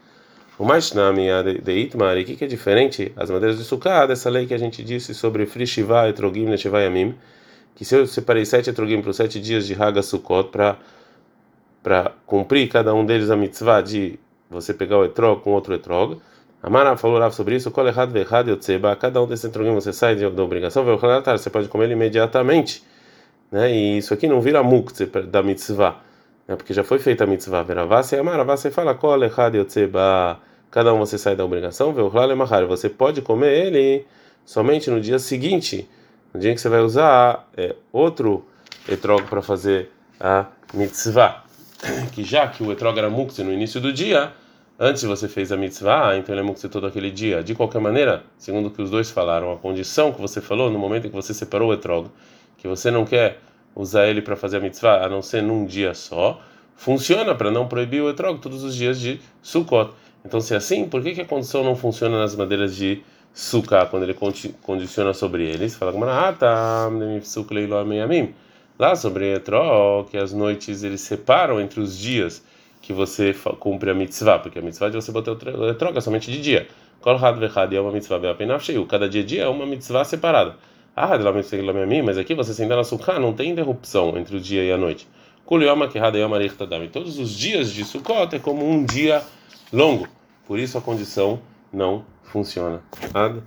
O 0.58 0.64
mais 0.64 0.92
na 0.94 1.12
minha 1.12 1.42
de 1.42 1.72
Itmar, 1.72 2.16
o 2.16 2.24
que 2.24 2.42
é 2.42 2.46
diferente? 2.46 3.12
As 3.14 3.30
madeiras 3.30 3.58
de 3.58 3.64
sukkah, 3.64 4.06
dessa 4.06 4.30
lei 4.30 4.46
que 4.46 4.54
a 4.54 4.58
gente 4.58 4.82
disse 4.82 5.14
sobre 5.14 5.44
Frishivá, 5.44 6.08
Etrogim, 6.08 6.46
Neshivá 6.46 6.80
Yamim, 6.80 7.14
que 7.74 7.84
se 7.84 7.94
eu 7.94 8.06
separei 8.06 8.46
sete 8.46 8.70
Etrogim 8.70 9.02
para 9.02 9.10
os 9.10 9.16
sete 9.16 9.38
dias 9.38 9.66
de 9.66 9.74
Haga 9.74 10.02
Sukkot, 10.02 10.48
para 10.48 10.78
para 11.86 12.10
cumprir 12.26 12.68
cada 12.68 12.92
um 12.92 13.06
deles 13.06 13.30
a 13.30 13.36
mitzvah 13.36 13.80
de 13.80 14.18
você 14.50 14.74
pegar 14.74 14.98
o 14.98 15.04
etrog 15.04 15.40
com 15.40 15.52
outro 15.52 15.72
etrog. 15.72 16.20
Amara 16.60 16.96
falou 16.96 17.30
sobre 17.30 17.54
isso, 17.54 17.70
kol 17.70 17.86
errado 17.86 18.10
verrado 18.10 18.50
yotzeba, 18.50 18.96
cada 18.96 19.22
um 19.22 19.26
desses 19.28 19.44
etrogim 19.44 19.72
você 19.72 19.92
sai 19.92 20.16
da 20.16 20.42
obrigação, 20.42 20.84
você 20.84 21.48
pode 21.48 21.68
comer 21.68 21.84
ele 21.84 21.92
imediatamente, 21.92 22.82
né? 23.52 23.72
E 23.72 23.98
isso 23.98 24.12
aqui 24.12 24.26
não 24.26 24.40
vira 24.40 24.64
muktzeh 24.64 25.06
da 25.28 25.44
mitzvah 25.44 26.00
né? 26.48 26.56
porque 26.56 26.74
já 26.74 26.82
foi 26.82 26.98
feita 26.98 27.22
a 27.22 27.26
mitzvah. 27.26 27.62
Veravase 27.62 28.16
e 28.16 28.18
Amaravase 28.18 28.68
fala, 28.72 28.92
Kol 28.92 29.22
echad 29.22 29.54
yotzeba, 29.54 30.40
cada 30.72 30.92
um 30.92 30.98
você 30.98 31.16
sai 31.16 31.36
da 31.36 31.44
obrigação, 31.44 31.94
você 32.66 32.90
pode 32.90 33.22
comer 33.22 33.64
ele 33.64 34.04
somente 34.44 34.90
no 34.90 35.00
dia 35.00 35.20
seguinte, 35.20 35.88
no 36.34 36.40
dia 36.40 36.50
em 36.50 36.56
que 36.56 36.60
você 36.60 36.68
vai 36.68 36.80
usar 36.80 37.48
é, 37.56 37.76
outro 37.92 38.44
etrog 38.88 39.22
para 39.28 39.40
fazer 39.40 39.88
a 40.18 40.46
mitzvah. 40.74 41.45
Que 42.12 42.24
já 42.24 42.46
que 42.48 42.62
o 42.62 42.72
etrog 42.72 42.98
era 42.98 43.10
mukse 43.10 43.42
no 43.42 43.52
início 43.52 43.80
do 43.80 43.92
dia, 43.92 44.32
antes 44.78 45.02
você 45.02 45.28
fez 45.28 45.52
a 45.52 45.56
mitzvah, 45.56 46.16
então 46.16 46.34
ele 46.34 46.40
é 46.40 46.44
mukse 46.44 46.68
todo 46.68 46.86
aquele 46.86 47.10
dia. 47.10 47.42
De 47.42 47.54
qualquer 47.54 47.80
maneira, 47.80 48.24
segundo 48.38 48.66
o 48.66 48.70
que 48.70 48.82
os 48.82 48.90
dois 48.90 49.10
falaram, 49.10 49.52
a 49.52 49.56
condição 49.56 50.12
que 50.12 50.20
você 50.20 50.40
falou 50.40 50.70
no 50.70 50.78
momento 50.78 51.06
em 51.06 51.10
que 51.10 51.16
você 51.16 51.34
separou 51.34 51.70
o 51.70 51.74
etrog, 51.74 52.08
que 52.58 52.68
você 52.68 52.90
não 52.90 53.04
quer 53.04 53.38
usar 53.74 54.06
ele 54.06 54.22
para 54.22 54.36
fazer 54.36 54.56
a 54.56 54.60
mitzvah, 54.60 55.04
a 55.04 55.08
não 55.08 55.20
ser 55.20 55.42
num 55.42 55.66
dia 55.66 55.94
só, 55.94 56.40
funciona 56.74 57.34
para 57.34 57.50
não 57.50 57.68
proibir 57.68 58.02
o 58.02 58.08
etrog 58.08 58.40
todos 58.40 58.64
os 58.64 58.74
dias 58.74 58.98
de 58.98 59.20
Sukkot. 59.42 59.90
Então, 60.24 60.40
se 60.40 60.54
é 60.54 60.56
assim, 60.56 60.88
por 60.88 61.02
que, 61.02 61.14
que 61.14 61.20
a 61.20 61.26
condição 61.26 61.62
não 61.62 61.76
funciona 61.76 62.18
nas 62.18 62.34
madeiras 62.34 62.74
de 62.74 63.02
Sukkah, 63.32 63.86
quando 63.86 64.04
ele 64.04 64.16
condiciona 64.62 65.12
sobre 65.12 65.44
eles? 65.44 65.74
Fala 65.76 65.92
como 65.92 66.04
ah, 66.06 66.32
tá, 66.32 66.90
lá 68.78 68.94
sobre 68.94 69.34
etrog, 69.34 70.10
que 70.10 70.16
as 70.16 70.32
noites 70.32 70.82
eles 70.82 71.00
separam 71.00 71.60
entre 71.60 71.80
os 71.80 71.98
dias 71.98 72.44
que 72.80 72.92
você 72.92 73.34
cumpre 73.58 73.90
a 73.90 73.94
mitzvah, 73.94 74.38
porque 74.38 74.58
a 74.58 74.62
mitzvah 74.62 74.88
de 74.88 74.96
você 74.96 75.10
botar 75.10 75.32
o 75.32 75.98
é 75.98 76.00
somente 76.00 76.30
de 76.30 76.40
dia. 76.40 76.68
É 77.04 78.86
cada 78.86 79.08
dia 79.08 79.24
dia 79.24 79.42
é 79.42 79.48
uma 79.48 79.66
mitzvah 79.66 80.04
separada. 80.04 80.56
Ah, 80.94 81.10
mas 82.04 82.18
aqui 82.18 82.34
você 82.34 82.54
senta 82.54 82.74
na 82.74 82.84
sukkah, 82.84 83.18
não 83.18 83.32
tem 83.32 83.50
interrupção 83.50 84.16
entre 84.16 84.36
o 84.36 84.40
dia 84.40 84.64
e 84.64 84.72
a 84.72 84.78
noite. 84.78 85.06
Todos 86.92 87.18
os 87.20 87.30
dias 87.30 87.72
de 87.72 87.84
Sukkot 87.84 88.34
é 88.34 88.38
como 88.40 88.68
um 88.68 88.84
dia 88.84 89.22
longo. 89.72 90.08
Por 90.44 90.58
isso 90.58 90.76
a 90.76 90.80
condição 90.80 91.38
não 91.72 92.04
funciona. 92.24 92.82
Ad, 93.14 93.42